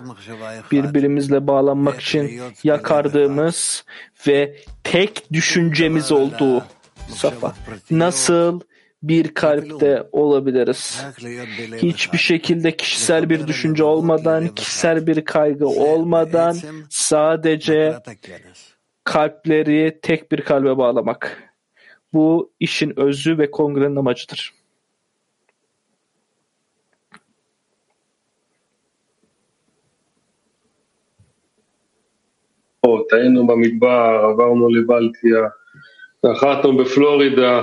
birbirimizle 0.71 1.47
bağlanmak 1.47 2.01
için 2.01 2.41
yakardığımız 2.63 3.85
ve 4.27 4.55
tek 4.83 5.33
düşüncemiz 5.33 6.11
olduğu 6.11 6.63
safa. 7.07 7.53
Nasıl 7.91 8.59
bir 9.03 9.33
kalpte 9.33 10.03
olabiliriz? 10.11 11.05
Hiçbir 11.77 12.17
şekilde 12.17 12.77
kişisel 12.77 13.29
bir 13.29 13.47
düşünce 13.47 13.83
olmadan, 13.83 14.47
kişisel 14.47 15.07
bir 15.07 15.25
kaygı 15.25 15.67
olmadan 15.67 16.57
sadece 16.89 17.97
kalpleri 19.03 19.99
tek 20.01 20.31
bir 20.31 20.41
kalbe 20.41 20.77
bağlamak. 20.77 21.43
Bu 22.13 22.53
işin 22.59 22.99
özü 22.99 23.37
ve 23.37 23.51
kongrenin 23.51 23.95
amacıdır. 23.95 24.62
היינו 33.12 33.46
במדבר, 33.46 34.20
עברנו 34.32 34.68
לבלטיה, 34.68 35.48
נחתנו 36.24 36.76
בפלורידה, 36.76 37.62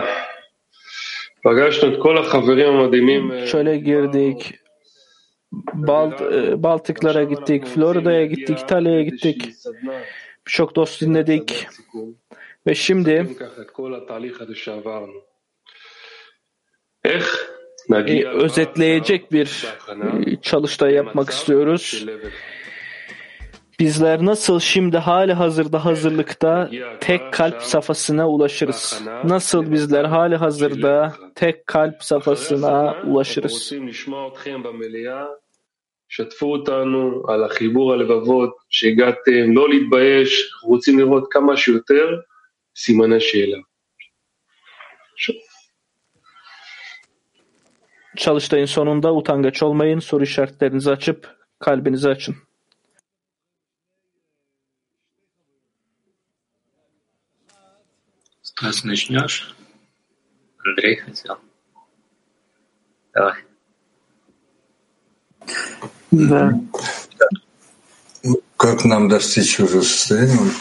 פגשנו 1.44 1.94
את 1.94 2.02
כל 2.02 2.18
החברים 2.18 2.74
המדהימים. 2.74 3.32
Şöyle 3.46 3.78
girdik. 3.78 4.66
Balt, 5.74 6.22
e, 6.22 6.64
Baltıklara 6.64 7.24
gittik, 7.24 7.66
Florida'ya 7.66 8.26
gittik, 8.26 8.60
İtalya'ya 8.60 9.02
gittik. 9.02 9.50
Birçok 10.48 10.76
dost 10.76 11.02
dinledik. 11.02 11.68
Ve 12.68 12.76
şimdi 12.76 13.36
e, 17.04 18.28
özetleyecek 18.28 19.32
bir 19.32 19.66
e, 20.28 20.42
çalıştay 20.42 20.94
yapmak 20.94 21.30
istiyoruz. 21.30 22.06
Bizler 23.80 24.26
nasıl 24.26 24.60
şimdi 24.60 24.98
hali 24.98 25.34
hazırda 25.34 25.86
hazırlıkta 25.86 26.70
tek 27.00 27.34
kalp 27.34 27.62
safhasına 27.62 28.30
ulaşırız? 28.30 29.02
Nasıl 29.24 29.72
bizler 29.72 30.06
hali 30.06 30.36
hazırda 30.36 31.14
tek 31.36 31.68
kalp 31.68 32.04
safhasına 32.04 32.96
ulaşırız? 33.08 33.74
שתפו 36.08 36.46
אותנו 36.52 37.24
על 37.28 37.44
החיבור 37.44 37.94
הלבבות, 37.94 38.56
שהגעתם, 38.70 39.52
לא 39.54 39.70
להתבייש, 39.70 40.52
אנחנו 40.54 40.70
רוצים 40.70 41.00
לראות 41.00 41.28
כמה 41.32 41.58
שיותר 41.58 42.20
סימני 42.76 43.20
שאלה. 43.20 43.58
Çalıştayın 48.18 48.66
sonunda 48.66 49.14
utangaç 49.14 49.64
olmayın, 49.64 50.00
soru 50.00 50.24
işaretlerinizi 50.24 50.92
açıp 50.92 51.36
kalbinizi 51.60 52.10
açın. 52.10 52.36
Стас, 58.61 58.85
начнешь? 58.85 59.57
Андрей 60.63 60.97
хотел. 60.97 61.39
Давай. 63.15 63.43
Да. 66.11 66.61
Как 68.59 68.85
нам 68.85 69.09
достичь 69.09 69.59
уже 69.61 69.81
состояния? 69.81 70.53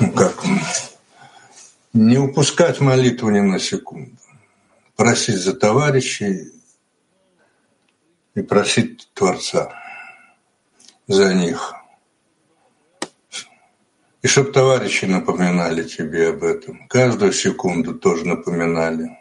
Ну, 0.00 0.12
как? 0.12 0.44
Не 1.92 2.18
упускать 2.18 2.80
молитву 2.80 3.30
ни 3.30 3.40
на 3.40 3.58
секунду. 3.58 4.16
Просить 4.94 5.38
за 5.38 5.52
товарищей 5.52 6.52
и 8.36 8.42
просить 8.42 9.08
Творца 9.14 9.72
за 11.08 11.34
них. 11.34 11.74
И 14.26 14.28
чтоб 14.28 14.52
товарищи 14.52 15.04
напоминали 15.04 15.84
тебе 15.84 16.30
об 16.30 16.42
этом. 16.42 16.88
Каждую 16.88 17.32
секунду 17.32 17.94
тоже 17.94 18.26
напоминали. 18.26 19.16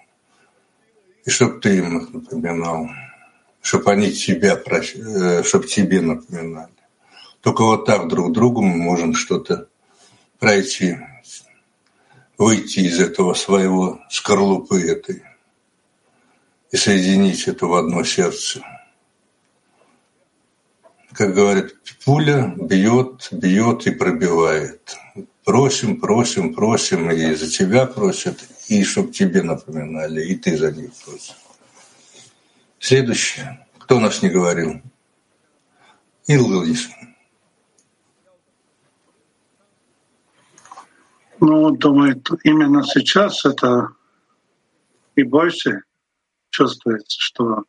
И 1.25 1.29
чтоб 1.29 1.61
ты 1.61 1.77
им 1.77 2.09
напоминал. 2.11 2.89
Чтоб 3.61 3.87
они 3.87 4.11
тебя, 4.11 4.59
чтоб 5.43 5.67
тебе 5.67 6.01
напоминали. 6.01 6.73
Только 7.41 7.61
вот 7.61 7.85
так 7.85 8.07
друг 8.07 8.31
другу 8.31 8.63
мы 8.63 8.77
можем 8.77 9.13
что-то 9.13 9.67
пройти, 10.39 10.97
выйти 12.39 12.79
из 12.79 12.99
этого 12.99 13.35
своего 13.35 13.99
скорлупы 14.09 14.81
этой 14.81 15.21
и 16.71 16.77
соединить 16.77 17.47
это 17.47 17.67
в 17.67 17.75
одно 17.75 18.03
сердце. 18.03 18.63
Как 21.15 21.33
говорят, 21.33 21.73
пуля 22.03 22.53
бьет, 22.57 23.29
бьет 23.31 23.87
и 23.87 23.91
пробивает. 23.91 24.97
Просим, 25.45 26.01
просим, 26.01 26.53
просим, 26.53 27.09
и 27.09 27.33
за 27.35 27.49
тебя 27.49 27.85
просят, 27.85 28.45
и 28.67 28.83
чтоб 28.83 29.11
тебе 29.13 29.41
напоминали, 29.41 30.25
и 30.25 30.35
ты 30.35 30.57
за 30.57 30.71
них 30.71 30.91
просишь. 31.05 31.35
Следующее. 32.79 33.65
Кто 33.77 33.99
нас 33.99 34.21
не 34.21 34.29
говорил? 34.29 34.81
Илгалиш. 36.27 36.89
Ну, 41.39 41.71
думаю, 41.71 42.21
именно 42.43 42.83
сейчас 42.83 43.45
это 43.45 43.89
и 45.15 45.23
больше 45.23 45.83
чувствуется, 46.49 47.17
что 47.19 47.63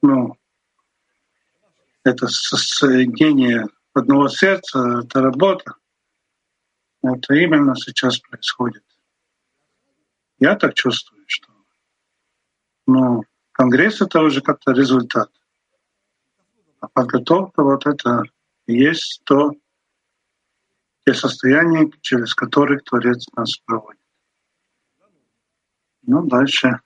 ну, 0.00 0.36
это 2.08 2.28
соединение 2.28 3.66
одного 3.94 4.28
сердца, 4.28 5.02
это 5.04 5.20
работа. 5.20 5.74
Это 7.02 7.34
именно 7.34 7.74
сейчас 7.76 8.18
происходит. 8.18 8.84
Я 10.38 10.56
так 10.56 10.74
чувствую, 10.74 11.24
что 11.26 11.52
ну, 12.86 13.22
Конгресс— 13.52 14.00
это 14.02 14.20
уже 14.22 14.40
как-то 14.40 14.72
результат. 14.72 15.30
А 16.80 16.88
подготовка 16.88 17.62
вот 17.62 17.86
это 17.86 18.22
и 18.66 18.74
есть 18.74 19.22
то, 19.24 19.52
те 21.04 21.14
состояния, 21.14 21.90
через 22.00 22.34
которые 22.34 22.80
Творец 22.80 23.26
нас 23.34 23.56
проводит. 23.58 24.00
Ну, 26.02 26.26
дальше 26.26 26.80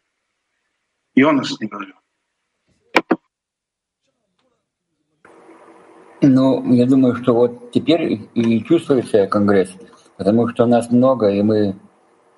Йонас 1.15 1.61
не 1.61 1.69
говорю. 1.69 1.95
Ну, 6.25 6.73
я 6.73 6.87
думаю, 6.87 7.17
что 7.17 7.35
вот 7.35 7.73
теперь 7.73 8.29
и 8.35 8.63
чувствуется 8.63 9.27
Конгресс, 9.27 9.75
потому 10.17 10.47
что 10.47 10.67
нас 10.67 10.89
много, 10.89 11.29
и 11.31 11.43
мы 11.43 11.75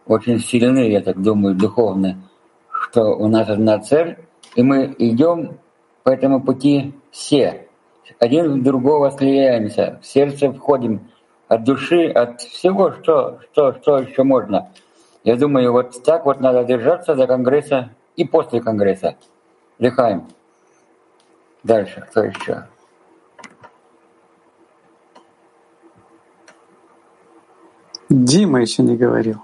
очень 0.07 0.41
сильны, 0.41 0.91
я 0.91 1.03
так 1.03 1.20
думаю, 1.20 1.55
духовно, 1.55 2.16
что 2.70 3.14
у 3.14 3.28
нас 3.28 3.47
одна 3.51 3.78
цель, 3.80 4.16
и 4.57 4.62
мы 4.62 4.95
идем 4.99 5.59
по 6.03 6.09
этому 6.09 6.41
пути 6.41 6.95
все. 7.11 7.68
Один 8.18 8.61
в 8.61 8.62
другого 8.62 9.11
слияемся, 9.11 10.01
в 10.01 10.07
сердце 10.07 10.51
входим 10.51 11.01
от 11.49 11.64
души, 11.64 12.09
от 12.09 12.41
всего, 12.41 12.91
что, 12.93 13.41
что, 13.53 13.74
что 13.74 13.99
еще 13.99 14.22
можно. 14.22 14.70
Я 15.24 15.37
думаю, 15.37 15.72
вот 15.72 16.03
так 16.05 16.24
вот 16.24 16.41
надо 16.41 16.64
держаться 16.64 17.14
до 17.14 17.26
Конгресса 17.26 17.91
и 18.16 18.24
после 18.24 18.62
Конгресса. 18.62 19.16
Лихаем. 19.78 20.26
Дальше, 21.62 22.03
кто 22.09 22.24
еще? 22.24 22.64
Дима 28.14 28.60
еще 28.60 28.82
не 28.82 28.96
говорил. 28.96 29.42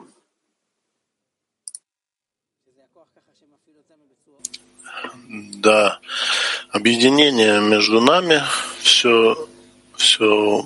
Да, 5.29 5.99
объединение 6.71 7.61
между 7.61 8.01
нами 8.01 8.41
все, 8.79 9.49
все 9.97 10.63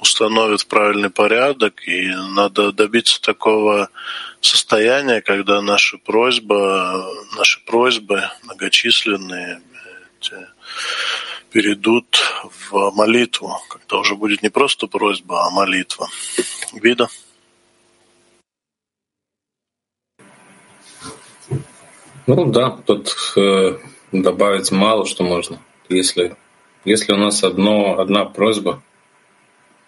установит 0.00 0.66
правильный 0.66 1.10
порядок, 1.10 1.86
и 1.86 2.08
надо 2.08 2.72
добиться 2.72 3.22
такого 3.22 3.88
состояния, 4.40 5.20
когда 5.20 5.62
наши 5.62 5.96
просьбы, 5.98 7.04
наши 7.36 7.64
просьбы 7.64 8.24
многочисленные 8.42 9.62
перейдут 11.52 12.20
в 12.68 12.90
молитву, 12.96 13.60
когда 13.68 13.98
уже 13.98 14.16
будет 14.16 14.42
не 14.42 14.48
просто 14.48 14.88
просьба, 14.88 15.46
а 15.46 15.50
молитва. 15.50 16.08
Вида? 16.72 17.08
Ну 22.26 22.46
да, 22.46 22.70
тут 22.70 23.14
э, 23.36 23.78
добавить 24.12 24.72
мало 24.72 25.04
что 25.04 25.24
можно. 25.24 25.58
Если, 25.90 26.34
если 26.84 27.12
у 27.12 27.16
нас 27.16 27.44
одно, 27.44 27.98
одна 28.00 28.24
просьба 28.24 28.82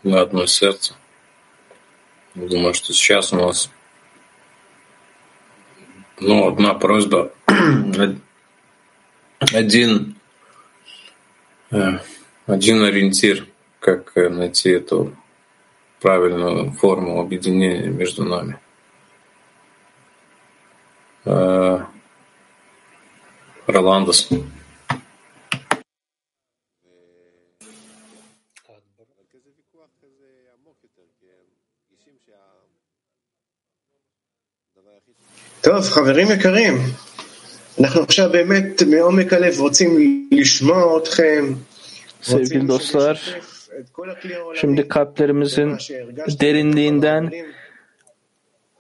на 0.03 0.20
одно 0.20 0.45
сердце, 0.47 0.95
думаю, 2.34 2.74
что 2.74 2.93
сейчас 2.93 3.32
у 3.32 3.37
нас 3.37 3.70
ну, 6.20 6.47
одна 6.47 6.74
просьба, 6.74 7.32
один, 9.39 10.16
э, 11.70 11.99
один 12.47 12.82
ориентир, 12.82 13.47
как 13.80 14.12
э, 14.16 14.28
найти 14.28 14.70
эту 14.70 15.16
правильную 16.01 16.72
форму 16.72 17.20
объединения 17.20 17.89
между 17.89 18.24
нами. 18.24 18.59
Э, 21.24 21.86
Rolandos 23.68 24.32
טוב, 35.60 35.82
חברים 35.82 36.26
יקרים, 36.30 36.74
אנחנו 37.80 38.02
עכשיו 38.02 38.32
באמת 38.32 38.82
מעומק 38.82 39.32
הלב 39.32 39.60
רוצים 39.60 39.90
לשמוע 40.32 40.98
אתכם. 40.98 41.44
Sevgili 42.22 42.68
dostlar, 42.68 43.40
şimdi 44.54 44.88
kalplerimizin 44.88 45.78
derinliğinden 46.40 47.30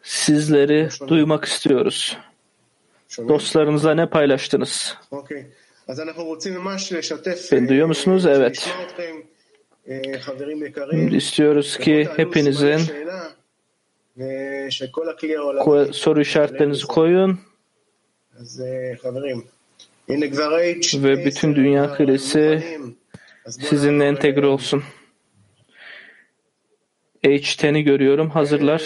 sizleri 0.02 0.88
duymak 1.08 1.44
istiyoruz. 1.44 2.16
Dostlarınıza 3.28 3.94
ne 3.94 4.06
paylaştınız? 4.10 4.96
Beni 7.52 7.68
duyuyor 7.68 7.86
musunuz? 7.86 8.26
Evet. 8.26 8.70
İstiyoruz 11.16 11.76
ki 11.78 12.08
hepinizin 12.16 12.80
soru 15.92 16.20
işaretlerinizi 16.20 16.86
koyun 16.86 17.38
ve 20.94 21.24
bütün 21.24 21.54
dünya 21.54 21.94
kıresi 21.94 22.62
sizinle 23.48 24.04
entegre 24.06 24.46
olsun. 24.46 24.82
H10'i 27.24 27.82
görüyorum. 27.82 28.30
Hazırlar. 28.30 28.82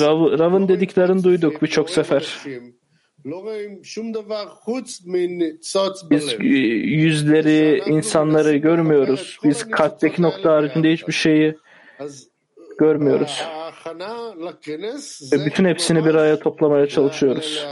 Rav, 0.00 0.38
Rav'ın 0.38 0.68
dediklerini 0.68 1.24
duyduk 1.24 1.62
birçok 1.62 1.90
sefer. 1.90 2.38
Biz 6.10 6.34
yüzleri, 6.40 7.82
insanları 7.86 8.56
görmüyoruz. 8.56 9.38
Biz 9.44 9.70
kalpteki 9.70 10.22
nokta 10.22 10.52
haricinde 10.52 10.92
hiçbir 10.92 11.12
şeyi 11.12 11.56
görmüyoruz. 12.78 13.42
Ve 15.32 15.46
bütün 15.46 15.64
hepsini 15.64 16.04
bir 16.04 16.14
araya 16.14 16.38
toplamaya 16.38 16.86
çalışıyoruz. 16.88 17.66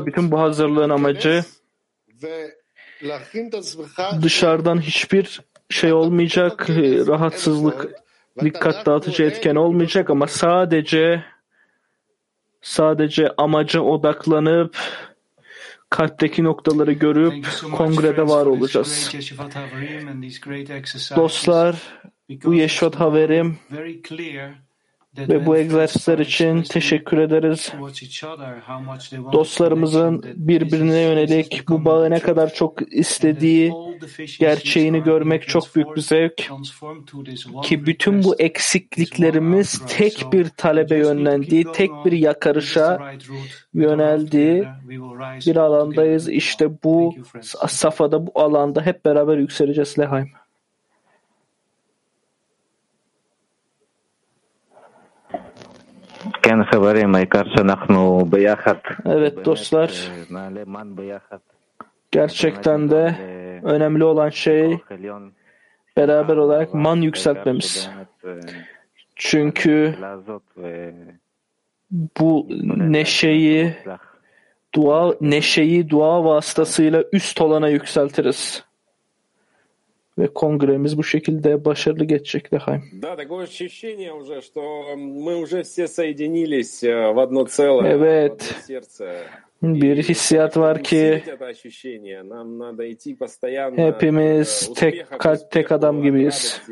Ve 0.00 0.06
bütün 0.06 0.30
bu 0.30 0.40
hazırlığın 0.40 0.90
amacı 0.90 1.44
dışarıdan 4.22 4.80
hiçbir 4.80 5.40
şey 5.70 5.92
olmayacak, 5.92 6.70
rahatsızlık, 7.08 7.90
dikkat 8.40 8.86
dağıtıcı 8.86 9.22
etken 9.22 9.54
olmayacak 9.54 10.10
ama 10.10 10.26
sadece 10.26 11.24
sadece 12.62 13.28
amaca 13.36 13.80
odaklanıp 13.80 14.76
kalpteki 15.90 16.44
noktaları 16.44 16.92
görüp 16.92 17.46
kongrede 17.72 18.22
var 18.28 18.46
olacağız. 18.46 19.14
Dostlar, 21.16 21.76
bu 22.44 22.54
Yeşvat 22.54 22.94
Haverim 22.94 23.58
ve 25.18 25.46
bu 25.46 25.56
egzersizler 25.56 26.18
için 26.18 26.62
teşekkür 26.62 27.18
ederiz. 27.18 27.72
Dostlarımızın 29.32 30.24
birbirine 30.36 31.00
yönelik 31.00 31.68
bu 31.68 31.84
bağı 31.84 32.10
ne 32.10 32.20
kadar 32.20 32.54
çok 32.54 32.94
istediği 32.94 33.72
gerçeğini 34.40 35.02
görmek 35.02 35.48
çok 35.48 35.74
büyük 35.74 35.96
bir 35.96 36.00
zevk. 36.00 36.50
Ki 37.62 37.86
bütün 37.86 38.24
bu 38.24 38.40
eksikliklerimiz 38.40 39.82
tek 39.88 40.32
bir 40.32 40.48
talebe 40.48 40.96
yönlendiği, 40.96 41.64
tek 41.72 41.90
bir 42.04 42.12
yakarışa 42.12 43.12
yöneldiği 43.74 44.68
bir 45.46 45.56
alandayız. 45.56 46.28
İşte 46.28 46.82
bu 46.84 47.14
safhada, 47.68 48.26
bu 48.26 48.40
alanda 48.40 48.86
hep 48.86 49.04
beraber 49.04 49.38
yükseleceğiz 49.38 49.98
Lehaim. 49.98 50.28
Evet 59.06 59.44
dostlar, 59.44 60.10
gerçekten 62.10 62.90
de 62.90 63.16
önemli 63.62 64.04
olan 64.04 64.28
şey 64.28 64.78
beraber 65.96 66.36
olarak 66.36 66.74
man 66.74 66.96
yükseltmemiz. 66.96 67.90
Çünkü 69.16 69.94
bu 72.20 72.46
neşeyi 72.76 73.74
dua 74.74 75.14
neşeyi 75.20 75.90
dua 75.90 76.24
vasıtasıyla 76.24 77.04
üst 77.12 77.40
olana 77.40 77.68
yükseltiriz. 77.68 78.65
Ve 80.18 80.26
kongremiz 80.34 80.98
bu 80.98 81.04
şekilde 81.04 81.64
başarılı 81.64 82.04
geçecek 82.04 82.52
Lehaim. 82.54 82.82
Evet. 87.86 88.54
Bir 89.62 89.96
hissiyat 90.02 90.56
var 90.56 90.82
ki 90.82 91.22
hepimiz 93.76 94.70
tek 94.76 95.10
kalp, 95.18 95.50
tek 95.50 95.72
adam 95.72 96.02
gibiyiz. 96.02 96.62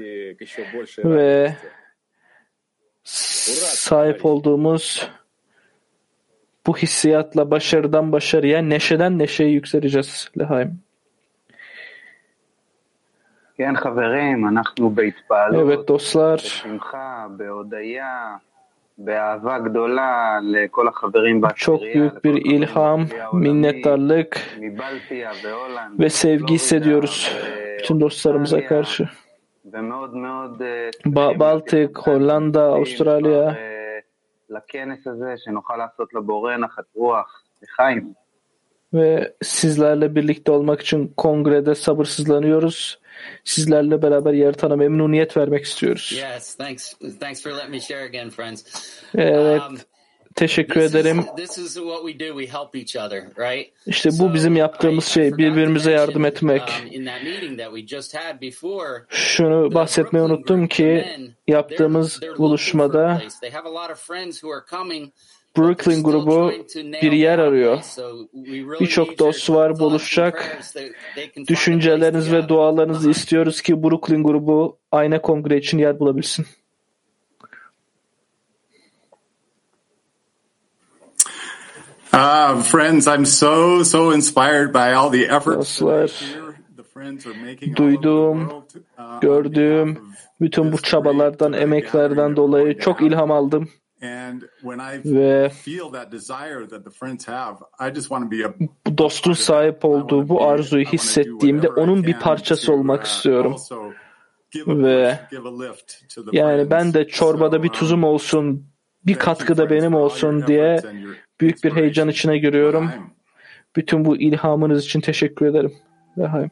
Ve 1.05 1.55
sahip 3.05 4.25
olduğumuz 4.25 5.09
bu 6.67 6.77
hissiyatla 6.77 7.51
başarıdan 7.51 8.13
başarıya, 8.13 8.63
neşeden 8.63 9.19
neşeye 9.19 9.51
yükseleceğiz 9.51 10.29
Lehaim. 10.39 10.84
Evet 15.59 15.89
dostlar. 15.89 16.65
Çok 21.57 21.81
büyük 21.83 22.25
bir 22.25 22.35
ilham, 22.35 23.07
minnettarlık 23.33 24.41
ve 25.99 26.11
sevgi 26.11 26.55
hissediyoruz 26.55 27.37
bütün 27.79 28.01
dostlarımıza 28.01 28.57
karşı. 28.67 29.09
Ba 31.07 31.39
Baltık, 31.39 31.99
Hollanda, 31.99 32.63
Avustralya 32.63 33.57
ve 38.95 39.35
sizlerle 39.43 40.15
birlikte 40.15 40.53
olmak 40.53 40.81
için 40.81 41.13
kongrede 41.17 41.75
sabırsızlanıyoruz. 41.75 42.99
Sizlerle 43.45 44.03
beraber 44.03 44.33
yaratana 44.33 44.77
memnuniyet 44.77 45.37
vermek 45.37 45.65
istiyoruz. 45.65 46.13
Yes, 46.13 46.55
thanks. 46.55 46.95
Thanks 47.21 47.43
for 47.43 47.51
letting 47.51 47.71
me 47.71 47.81
share 47.81 48.05
again, 48.05 48.31
friends. 48.31 48.65
Evet. 49.15 49.63
Um, 49.69 49.79
Teşekkür 50.35 50.81
this 50.81 50.95
ederim. 50.95 51.25
Is, 51.39 51.59
is 51.59 51.75
what 51.75 52.07
we 52.07 52.29
do. 52.29 52.41
We 52.41 52.59
help 52.59 52.77
each 52.77 52.97
other, 52.97 53.23
right? 53.39 53.73
İşte 53.87 54.11
bu 54.19 54.35
bizim 54.35 54.57
yaptığımız 54.57 55.05
şey, 55.05 55.37
birbirimize 55.37 55.91
yardım 55.91 56.25
etmek. 56.25 56.63
Um, 56.63 57.09
Şunu 59.09 59.75
bahsetmeyi 59.75 60.25
unuttum 60.25 60.69
ki 60.69 61.05
yaptığımız 61.47 62.21
buluşmada 62.39 63.23
Brooklyn 65.59 66.03
grubu 66.03 66.53
bir 67.03 67.13
yer 67.13 67.39
arıyor. 67.39 67.79
Birçok 68.81 69.19
dost 69.19 69.51
var 69.51 69.79
buluşacak. 69.79 70.59
Düşünceleriniz 71.49 72.33
ve 72.33 72.49
dualarınızı 72.49 73.11
istiyoruz 73.11 73.63
ki 73.63 73.83
Brooklyn 73.83 74.23
grubu 74.23 74.77
ayna 74.93 75.23
kongre 75.23 75.57
için 75.57 75.79
yer 75.79 75.99
bulabilsin. 75.99 76.47
Uh, 82.15 82.63
friends, 82.63 83.09
I'm 83.09 83.27
so, 83.27 83.83
so 83.85 84.13
inspired 84.13 84.73
by 84.73 84.95
all 84.95 85.11
the 85.11 85.23
efforts 85.25 85.81
Dostlar, 85.81 86.11
duyduğum, 87.77 88.53
gördüğüm 89.21 89.99
bütün 90.41 90.73
bu 90.73 90.79
çabalardan, 90.79 91.53
emeklerden 91.53 92.37
dolayı 92.37 92.79
çok 92.79 93.03
ilham 93.03 93.31
aldım. 93.31 93.69
Ve 95.05 95.51
dostun 98.99 99.33
sahip 99.33 99.85
olduğu 99.85 100.29
bu 100.29 100.45
arzuyu 100.49 100.85
hissettiğimde 100.85 101.69
onun 101.69 102.05
bir 102.05 102.21
parçası 102.21 102.73
olmak 102.73 103.05
istiyorum. 103.05 103.57
Ve 104.67 105.19
yani 106.33 106.71
ben 106.71 106.95
de 106.95 107.07
çorbada 107.07 107.63
bir 107.63 107.69
tuzum 107.69 108.05
olsun, 108.05 108.67
bir 109.07 109.15
katkı 109.15 109.57
da 109.57 109.71
benim 109.71 109.95
olsun 109.95 110.47
diye 110.47 110.77
büyük 111.41 111.65
bir 111.65 111.77
heyecan 111.77 112.09
içine 112.09 112.39
giriyorum. 112.39 112.91
Bütün 113.77 114.05
bu 114.05 114.17
ilhamınız 114.17 114.85
için 114.85 115.01
teşekkür 115.01 115.47
ederim. 115.47 115.73
Lehaim. 116.19 116.51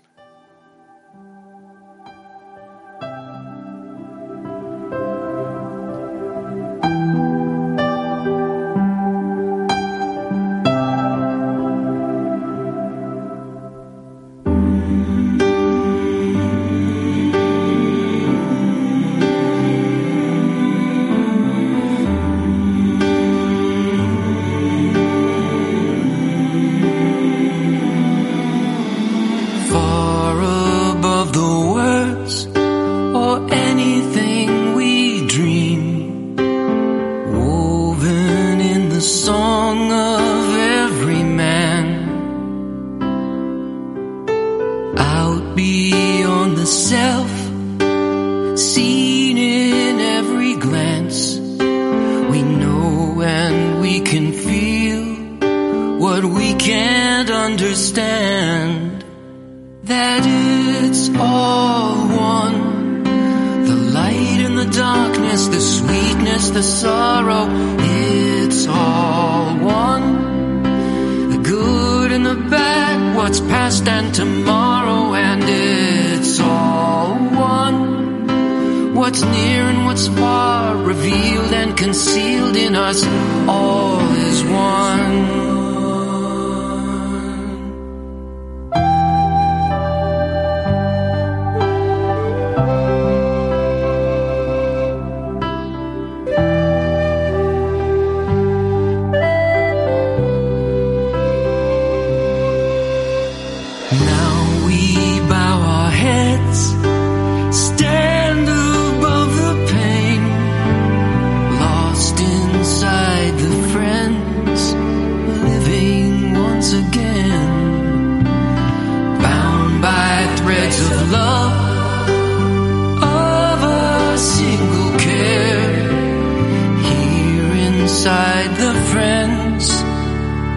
Here 128.03 128.12
inside 128.12 128.50
the 128.57 128.74
friends, 128.92 129.70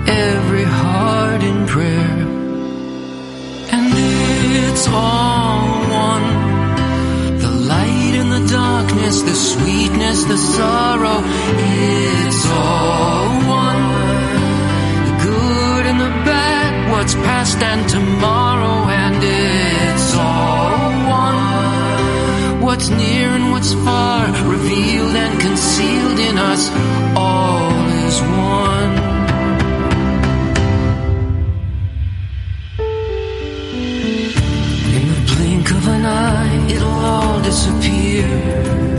every 0.08 0.64
heart 0.64 1.44
in 1.44 1.68
prayer. 1.68 2.18
And 3.72 3.94
it's 3.94 4.88
all 4.88 5.68
one. 6.10 6.28
The 7.38 7.52
light 7.72 8.16
and 8.22 8.32
the 8.32 8.52
darkness, 8.52 9.22
the 9.22 9.36
sweetness, 9.36 10.24
the 10.26 10.38
sorrow, 10.38 11.22
it's 12.34 12.46
all 12.50 13.30
one. 13.64 13.84
The 15.08 15.16
good 15.24 15.86
and 15.86 16.00
the 16.00 16.14
bad, 16.26 16.92
what's 16.92 17.14
past 17.16 17.58
and 17.62 17.90
tomorrow, 17.90 18.55
What's 22.76 22.90
near 22.90 23.30
and 23.30 23.52
what's 23.54 23.74
far, 23.74 24.28
revealed 24.50 25.16
and 25.16 25.40
concealed 25.40 26.20
in 26.20 26.38
us, 26.38 26.70
all 27.16 27.72
is 28.04 28.22
one. 28.22 28.94
In 34.94 35.08
the 35.08 35.36
blink 35.36 35.72
of 35.72 35.88
an 35.88 36.06
eye, 36.06 36.68
it'll 36.70 36.90
all 36.90 37.42
disappear. 37.42 38.95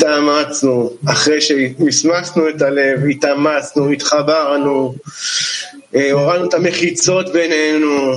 התאמצנו, 0.00 0.90
אחרי 1.08 1.40
שמסמסנו 1.40 2.48
את 2.48 2.62
הלב, 2.62 3.04
התאמצנו, 3.10 3.90
התחברנו, 3.90 4.94
אה, 5.94 6.12
הורדנו 6.12 6.48
את 6.48 6.54
המחיצות 6.54 7.32
בינינו. 7.32 8.12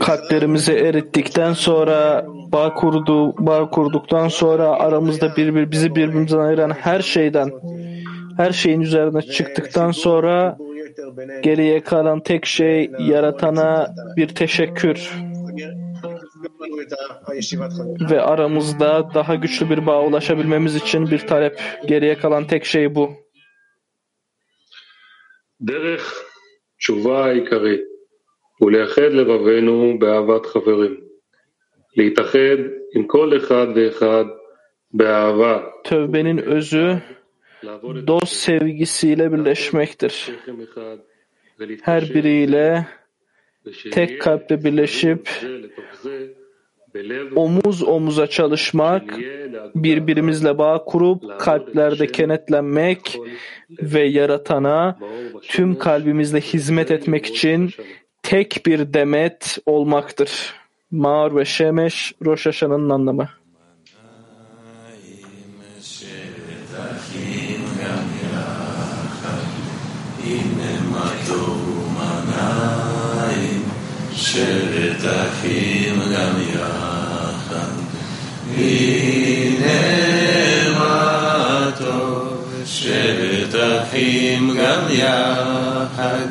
Kalplerimizi 0.00 0.72
erittikten 0.72 1.52
sonra 1.52 2.24
bağ 2.52 2.74
kurdu, 2.74 3.34
bağ 3.38 3.70
kurduktan 3.70 4.28
sonra 4.28 4.68
aramızda 4.70 5.36
birbir 5.36 5.70
bizi 5.70 5.94
birbirimizden 5.94 6.38
ayıran 6.38 6.70
her 6.70 7.00
şeyden 7.00 7.50
her 8.36 8.52
şeyin 8.52 8.80
üzerine 8.80 9.22
çıktıktan 9.22 9.90
sonra 9.90 10.56
geriye 11.42 11.80
kalan 11.80 12.20
tek 12.20 12.46
şey 12.46 12.90
yaratana 12.98 13.94
bir 14.16 14.28
teşekkür 14.28 15.10
ve 18.10 18.20
aramızda 18.20 19.14
daha 19.14 19.34
güçlü 19.34 19.70
bir 19.70 19.86
bağ 19.86 20.02
ulaşabilmemiz 20.02 20.76
için 20.76 21.10
bir 21.10 21.18
talep. 21.18 21.60
Geriye 21.88 22.18
kalan 22.18 22.46
tek 22.46 22.64
şey 22.64 22.94
bu. 22.94 23.10
דרך 25.60 26.24
תשובה 26.78 27.24
העיקרית 27.24 27.80
הוא 28.58 28.70
לאחד 28.70 29.02
לבבינו 29.12 29.98
באהבת 29.98 30.46
חברים. 30.46 31.00
להתאחד 31.96 32.58
עם 32.94 33.06
כל 33.06 33.36
אחד 33.36 33.66
ואחד 33.76 34.24
באהבה. 34.92 35.70
Tövbenin 35.84 36.38
özü 36.38 37.00
dost 38.06 38.32
sevgisiyle 38.32 39.32
birleşmektir. 39.32 40.10
שכם 40.10 40.60
אחד 40.60 40.98
Her 41.82 42.02
biriyle 42.14 42.86
tek 43.92 44.22
kalple 44.22 44.64
birleşip 44.64 45.28
omuz 47.35 47.83
omuza 47.83 48.27
çalışmak, 48.27 49.19
birbirimizle 49.75 50.57
bağ 50.57 50.83
kurup 50.85 51.39
kalplerde 51.39 52.07
kenetlenmek 52.07 53.19
ve 53.69 54.01
yaratana 54.01 54.99
tüm 55.41 55.77
kalbimizle 55.77 56.41
hizmet 56.41 56.91
etmek 56.91 57.25
için 57.25 57.69
tek 58.23 58.61
bir 58.65 58.93
demet 58.93 59.57
olmaktır. 59.65 60.53
Mağar 60.91 61.35
ve 61.35 61.45
Şemeş, 61.45 62.13
Roş 62.25 62.45
Haşan'ın 62.45 62.89
anlamı. 62.89 63.29
שבת 74.35 75.05
אחים 75.05 75.99
גם 75.99 76.33
יחד. 76.53 77.71
הנה 78.57 79.79
מה 80.79 81.71
טוב, 81.77 82.45
שבת 82.65 83.55
אחים 83.55 84.57
גם 84.57 84.81
יחד. 84.89 86.27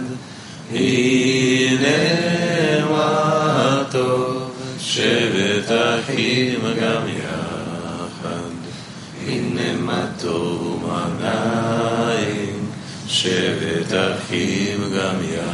הנה 0.72 1.96
מה 2.90 3.82
טוב, 3.90 4.52
שבת 4.78 5.70
אחים 5.70 6.60
גם 6.80 7.02
יחד. 7.08 8.50
הנה 9.26 9.72
מה 9.80 10.06
טוב 10.20 10.84
ומנעים, 10.84 12.70
שבת 13.06 13.92
אחים 13.92 14.80
גם 14.96 15.16
יחד. 15.22 15.53